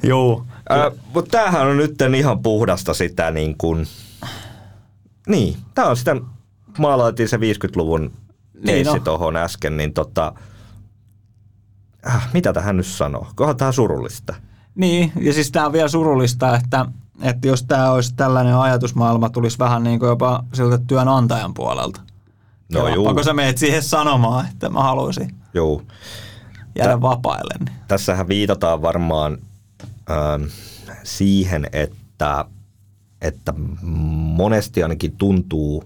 Joo. 0.03 0.47
Äh, 0.71 0.93
Mutta 1.15 1.31
tämähän 1.31 1.67
on 1.67 1.77
nyt 1.77 1.95
ihan 2.17 2.43
puhdasta 2.43 2.95
sitä 2.95 3.31
niin 3.31 3.59
kuin... 3.59 3.87
Niin, 5.29 5.57
tämä 5.75 5.89
on 5.89 5.97
sitä, 5.97 6.17
maalaitiin 6.79 7.29
se 7.29 7.37
50-luvun 7.37 8.13
keissi 8.67 8.95
no. 8.95 9.01
tuohon 9.01 9.37
äsken, 9.37 9.77
niin 9.77 9.93
tota... 9.93 10.33
Äh, 12.07 12.29
mitä 12.35 12.53
tähän 12.53 12.77
nyt 12.77 12.87
sanoo? 12.87 13.27
Kohan 13.35 13.57
tämä 13.57 13.73
surullista. 13.73 14.35
Niin, 14.75 15.13
ja 15.21 15.33
siis 15.33 15.51
tämä 15.51 15.67
on 15.67 15.73
vielä 15.73 15.89
surullista, 15.89 16.57
että, 16.57 16.87
että 17.23 17.49
jos 17.49 17.63
tämä 17.63 17.91
olisi 17.91 18.15
tällainen 18.15 18.57
ajatusmaailma, 18.57 19.31
tulisi 19.31 19.59
vähän 19.59 19.83
niin 19.83 19.99
kuin 19.99 20.09
jopa 20.09 20.45
siltä 20.55 20.79
työnantajan 20.79 21.55
puolelta. 21.55 22.01
No 22.73 22.89
Ja 22.89 22.95
juu. 22.95 23.05
Pakko 23.05 23.23
sä 23.23 23.33
meet 23.33 23.59
siihen 23.59 23.83
sanomaan, 23.83 24.47
että 24.53 24.69
mä 24.69 24.83
haluaisin 24.83 25.35
Joo. 25.55 25.83
jäädä 26.77 27.01
vapaille. 27.01 27.55
Niin. 27.59 27.79
Tässähän 27.89 28.29
viitataan 28.29 28.83
varmaan 28.83 29.39
ähm, 30.11 30.43
siihen, 31.03 31.67
että, 31.73 32.45
että 33.23 33.55
monesti 34.37 34.83
ainakin 34.83 35.17
tuntuu, 35.17 35.85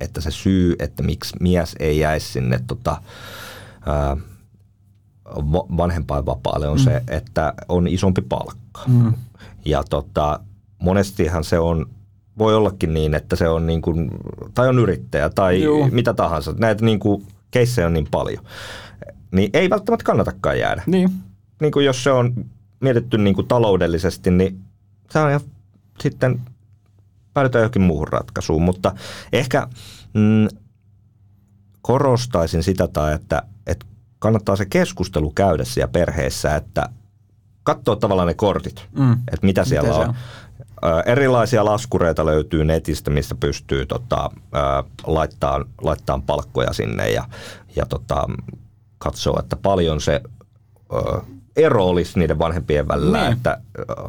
että 0.00 0.20
se 0.20 0.30
syy, 0.30 0.76
että 0.78 1.02
miksi 1.02 1.36
mies 1.40 1.76
ei 1.78 1.98
jäisi 1.98 2.32
sinne 2.32 2.60
tota, 2.66 3.02
va- 5.26 5.66
vanhempainvapaalle 5.76 6.68
on 6.68 6.78
mm. 6.78 6.84
se, 6.84 7.02
että 7.08 7.54
on 7.68 7.88
isompi 7.88 8.22
palkka. 8.22 8.82
Mm. 8.86 9.14
Ja 9.64 9.84
tota, 9.90 10.40
monestihan 10.78 11.44
se 11.44 11.58
on, 11.58 11.86
voi 12.38 12.54
ollakin 12.54 12.94
niin, 12.94 13.14
että 13.14 13.36
se 13.36 13.48
on 13.48 13.66
niin 13.66 13.82
kuin, 13.82 14.10
tai 14.54 14.68
on 14.68 14.78
yrittäjä 14.78 15.30
tai 15.30 15.62
Juu. 15.62 15.88
mitä 15.90 16.14
tahansa. 16.14 16.54
Näitä 16.58 16.84
niin 16.84 16.98
kuin, 16.98 17.26
keissejä 17.50 17.86
on 17.86 17.92
niin 17.92 18.08
paljon. 18.10 18.44
Niin 19.30 19.50
ei 19.52 19.70
välttämättä 19.70 20.04
kannatakaan 20.04 20.58
jäädä. 20.58 20.82
Niin. 20.86 21.10
Niin 21.60 21.72
kuin 21.72 21.86
jos 21.86 22.04
se 22.04 22.10
on 22.10 22.32
mietitty 22.80 23.18
niin 23.18 23.34
kuin 23.34 23.48
taloudellisesti, 23.48 24.30
niin 24.30 24.60
se 25.10 25.18
on 25.18 25.28
ihan 25.28 25.40
sitten 26.00 26.40
päädytään 27.36 27.60
johonkin 27.62 27.82
muuhun 27.82 28.08
ratkaisuun. 28.08 28.62
Mutta 28.62 28.92
ehkä 29.32 29.66
mm, 30.14 30.48
korostaisin 31.82 32.62
sitä, 32.62 32.88
tai 32.88 33.14
että, 33.14 33.42
että 33.66 33.86
kannattaa 34.18 34.56
se 34.56 34.66
keskustelu 34.66 35.30
käydä 35.30 35.64
siellä 35.64 35.88
perheessä, 35.88 36.56
että 36.56 36.88
katsoa 37.62 37.96
tavallaan 37.96 38.28
ne 38.28 38.34
kortit, 38.34 38.86
Mm. 38.98 39.12
että 39.12 39.46
mitä 39.46 39.64
siellä 39.64 39.88
se 39.88 39.94
on. 39.94 40.08
on? 40.08 40.14
Erilaisia 41.06 41.64
laskureita 41.64 42.26
löytyy 42.26 42.64
netistä, 42.64 43.10
mistä 43.10 43.34
pystyy 43.34 43.86
tota, 43.86 44.30
laittaa, 45.06 45.64
laittaa 45.82 46.22
palkkoja 46.26 46.72
sinne 46.72 47.10
ja, 47.10 47.24
ja 47.76 47.86
tota, 47.86 48.26
katsoa, 48.98 49.40
että 49.40 49.56
paljon 49.56 50.00
se 50.00 50.20
ö, 50.92 51.20
ero 51.56 51.86
olisi 51.86 52.18
niiden 52.18 52.38
vanhempien 52.38 52.88
välillä 52.88 53.20
Niin. 53.20 53.32
että, 53.32 53.60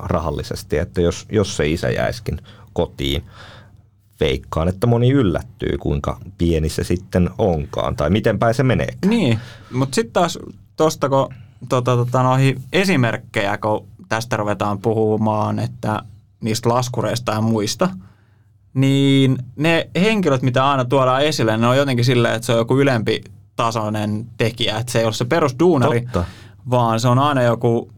rahallisesti, 0.03 0.77
että 0.77 1.01
jos, 1.01 1.25
jos 1.31 1.57
se 1.57 1.67
isä 1.67 1.89
jäiskin 1.89 2.41
kotiin, 2.77 3.23
veikkaan, 4.19 4.67
että 4.67 4.87
moni 4.87 5.11
yllättyy, 5.11 5.77
kuinka 5.77 6.19
pieni 6.37 6.69
se 6.69 6.83
sitten 6.83 7.29
onkaan 7.37 7.95
tai 7.95 8.09
miten 8.09 8.39
päin 8.39 8.53
se 8.53 8.63
menee. 8.63 8.93
Niin, 9.05 9.39
mutta 9.71 9.95
sitten 9.95 10.13
taas 10.13 10.39
tuosta, 10.75 11.09
kun 11.09 11.33
tota, 11.69 11.95
tota, 11.95 12.23
noihin 12.23 12.61
esimerkkejä, 12.73 13.57
kun 13.57 13.87
tästä 14.09 14.37
ruvetaan 14.37 14.79
puhumaan, 14.79 15.59
että 15.59 16.01
niistä 16.41 16.69
laskureista 16.69 17.31
ja 17.31 17.41
muista, 17.41 17.89
niin 18.73 19.37
ne 19.55 19.89
henkilöt, 19.95 20.41
mitä 20.41 20.69
aina 20.69 20.85
tuodaan 20.85 21.23
esille, 21.23 21.57
ne 21.57 21.67
on 21.67 21.77
jotenkin 21.77 22.05
silleen, 22.05 22.35
että 22.35 22.45
se 22.45 22.51
on 22.51 22.57
joku 22.57 22.79
ylempi 22.79 23.21
tasoinen 23.55 24.25
tekijä, 24.37 24.77
että 24.77 24.91
se 24.91 24.99
ei 24.99 25.05
ole 25.05 25.13
se 25.13 25.25
perusduunari, 25.25 26.01
Totta. 26.01 26.25
vaan 26.69 26.99
se 26.99 27.07
on 27.07 27.19
aina 27.19 27.41
joku 27.41 27.91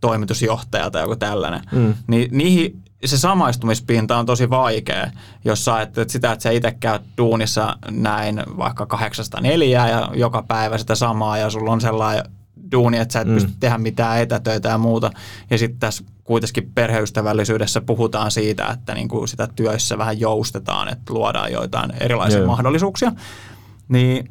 toimitusjohtaja 0.00 0.90
tai 0.90 1.02
joku 1.02 1.16
tällainen. 1.16 1.60
Mm. 1.72 1.94
Niin 2.06 2.28
niihin 2.32 2.83
se 3.04 3.18
samaistumispinta 3.18 4.18
on 4.18 4.26
tosi 4.26 4.50
vaikea, 4.50 5.10
jos 5.44 5.64
sä 5.64 5.74
ajattelet 5.74 6.10
sitä, 6.10 6.32
että 6.32 6.42
sä 6.42 6.50
itse 6.50 6.76
käyt 6.80 7.02
duunissa 7.18 7.76
näin 7.90 8.42
vaikka 8.56 8.86
kahdeksasta 8.86 9.40
neljää 9.40 9.88
ja 9.88 10.10
joka 10.14 10.42
päivä 10.42 10.78
sitä 10.78 10.94
samaa 10.94 11.38
ja 11.38 11.50
sulla 11.50 11.72
on 11.72 11.80
sellainen 11.80 12.24
duuni, 12.72 12.98
että 12.98 13.12
sä 13.12 13.20
et 13.20 13.28
mm. 13.28 13.34
pysty 13.34 13.52
tehdä 13.60 13.78
mitään 13.78 14.20
etätöitä 14.20 14.68
ja 14.68 14.78
muuta. 14.78 15.10
Ja 15.50 15.58
sitten 15.58 15.80
tässä 15.80 16.04
kuitenkin 16.24 16.70
perheystävällisyydessä 16.74 17.80
puhutaan 17.80 18.30
siitä, 18.30 18.66
että 18.66 18.94
niin 18.94 19.08
kuin 19.08 19.28
sitä 19.28 19.48
työssä 19.56 19.98
vähän 19.98 20.20
joustetaan, 20.20 20.88
että 20.88 21.14
luodaan 21.14 21.52
joitain 21.52 21.92
erilaisia 22.00 22.38
Joo. 22.38 22.46
mahdollisuuksia. 22.46 23.12
Niin 23.88 24.28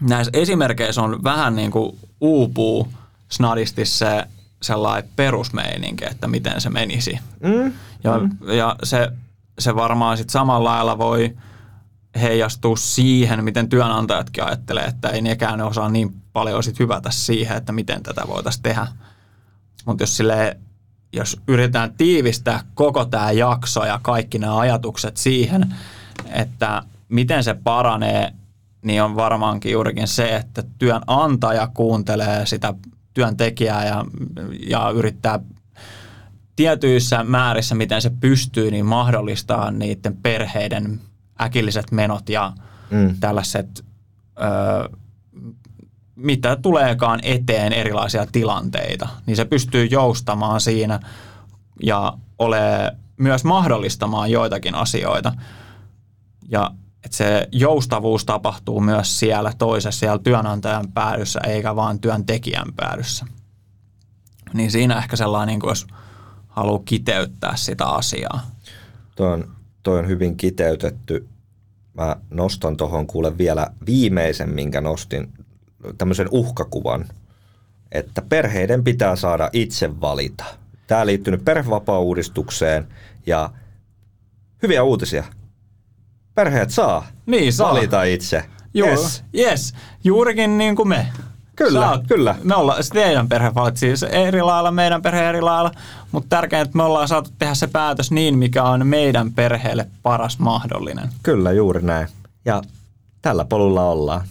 näissä 0.00 0.30
esimerkkeissä 0.34 1.02
on 1.02 1.24
vähän 1.24 1.56
niin 1.56 1.70
kuin 1.70 1.98
uupuu 2.20 2.88
snadisti 3.28 3.84
se 3.84 4.24
sellainen 4.62 5.10
perusmeininki, 5.16 6.04
että 6.04 6.28
miten 6.28 6.60
se 6.60 6.70
menisi. 6.70 7.18
Mm. 7.40 7.72
Ja, 8.04 8.18
mm. 8.18 8.48
ja 8.48 8.76
se, 8.82 9.08
se 9.58 9.74
varmaan 9.74 10.16
sitten 10.16 10.32
samalla 10.32 10.70
lailla 10.70 10.98
voi 10.98 11.36
heijastua 12.20 12.76
siihen, 12.76 13.44
miten 13.44 13.68
työnantajatkin 13.68 14.44
ajattelee, 14.44 14.84
että 14.84 15.08
ei 15.08 15.22
nekään 15.22 15.60
osaa 15.60 15.88
niin 15.88 16.14
paljon 16.32 16.62
sit 16.62 16.78
hyvätä 16.78 17.10
siihen, 17.10 17.56
että 17.56 17.72
miten 17.72 18.02
tätä 18.02 18.22
voitaisiin 18.26 18.62
tehdä. 18.62 18.86
Mutta 19.86 20.02
jos 20.02 20.16
sille 20.16 20.56
jos 21.12 21.40
yritetään 21.48 21.94
tiivistää 21.96 22.60
koko 22.74 23.04
tämä 23.04 23.32
jakso 23.32 23.84
ja 23.84 23.98
kaikki 24.02 24.38
nämä 24.38 24.58
ajatukset 24.58 25.16
siihen, 25.16 25.74
että 26.32 26.82
miten 27.08 27.44
se 27.44 27.54
paranee, 27.54 28.32
niin 28.82 29.02
on 29.02 29.16
varmaankin 29.16 29.72
juurikin 29.72 30.08
se, 30.08 30.36
että 30.36 30.62
työnantaja 30.78 31.68
kuuntelee 31.74 32.46
sitä 32.46 32.74
työntekijää 33.14 33.86
ja, 33.86 34.04
ja 34.68 34.90
yrittää 34.90 35.40
tietyissä 36.56 37.24
määrissä, 37.24 37.74
miten 37.74 38.02
se 38.02 38.10
pystyy, 38.20 38.70
niin 38.70 38.86
mahdollistaa 38.86 39.70
niiden 39.70 40.16
perheiden 40.16 41.00
äkilliset 41.40 41.90
menot 41.90 42.28
ja 42.28 42.52
mm. 42.90 43.16
tällaiset, 43.20 43.84
ö, 44.38 44.96
mitä 46.16 46.56
tuleekaan 46.56 47.20
eteen 47.22 47.72
erilaisia 47.72 48.26
tilanteita, 48.32 49.08
niin 49.26 49.36
se 49.36 49.44
pystyy 49.44 49.84
joustamaan 49.84 50.60
siinä 50.60 51.00
ja 51.82 52.18
ole 52.38 52.96
myös 53.16 53.44
mahdollistamaan 53.44 54.30
joitakin 54.30 54.74
asioita. 54.74 55.32
Ja 56.48 56.70
että 57.04 57.16
se 57.16 57.48
joustavuus 57.52 58.24
tapahtuu 58.24 58.80
myös 58.80 59.18
siellä 59.18 59.52
toisessa, 59.58 60.00
siellä 60.00 60.18
työnantajan 60.18 60.92
päädyssä, 60.94 61.40
eikä 61.46 61.76
vaan 61.76 62.00
työntekijän 62.00 62.72
päädyssä. 62.76 63.26
Niin 64.54 64.70
siinä 64.70 64.98
ehkä 64.98 65.16
sellainen, 65.16 65.58
niin 65.58 65.68
jos 65.68 65.86
haluaa 66.48 66.82
kiteyttää 66.84 67.56
sitä 67.56 67.86
asiaa. 67.86 68.50
Tuo 69.16 69.26
on, 69.26 69.50
toi 69.82 69.98
on 69.98 70.08
hyvin 70.08 70.36
kiteytetty. 70.36 71.28
Mä 71.94 72.16
nostan 72.30 72.76
tuohon 72.76 73.06
kuule 73.06 73.38
vielä 73.38 73.66
viimeisen, 73.86 74.50
minkä 74.50 74.80
nostin, 74.80 75.32
tämmöisen 75.98 76.28
uhkakuvan, 76.30 77.04
että 77.92 78.22
perheiden 78.22 78.84
pitää 78.84 79.16
saada 79.16 79.50
itse 79.52 80.00
valita. 80.00 80.44
Tämä 80.86 81.06
liittyy 81.06 81.30
nyt 81.30 81.44
ja 83.26 83.50
hyviä 84.62 84.82
uutisia– 84.82 85.24
perheet 86.34 86.70
saa 86.70 87.06
niin, 87.26 87.52
saa. 87.52 87.70
valita 87.70 88.02
itse. 88.02 88.44
Joo, 88.74 88.88
yes. 88.88 89.24
yes. 89.38 89.74
Juurikin 90.04 90.58
niin 90.58 90.76
kuin 90.76 90.88
me. 90.88 91.06
Kyllä, 91.56 91.80
Saat, 91.80 92.02
kyllä. 92.08 92.34
Me 92.42 92.54
ollaan, 92.54 92.82
teidän 92.92 93.28
perhe 93.28 93.54
valitsi 93.54 93.80
siis 93.80 94.02
eri 94.02 94.42
lailla, 94.42 94.70
meidän 94.70 95.02
perhe 95.02 95.28
eri 95.28 95.40
lailla, 95.40 95.70
mutta 96.12 96.36
tärkeintä, 96.36 96.62
että 96.62 96.76
me 96.76 96.82
ollaan 96.82 97.08
saatu 97.08 97.30
tehdä 97.38 97.54
se 97.54 97.66
päätös 97.66 98.10
niin, 98.10 98.38
mikä 98.38 98.62
on 98.62 98.86
meidän 98.86 99.32
perheelle 99.32 99.86
paras 100.02 100.38
mahdollinen. 100.38 101.08
Kyllä, 101.22 101.52
juuri 101.52 101.82
näin. 101.82 102.08
Ja 102.44 102.62
tällä 103.22 103.44
polulla 103.44 103.84
ollaan. 103.84 104.22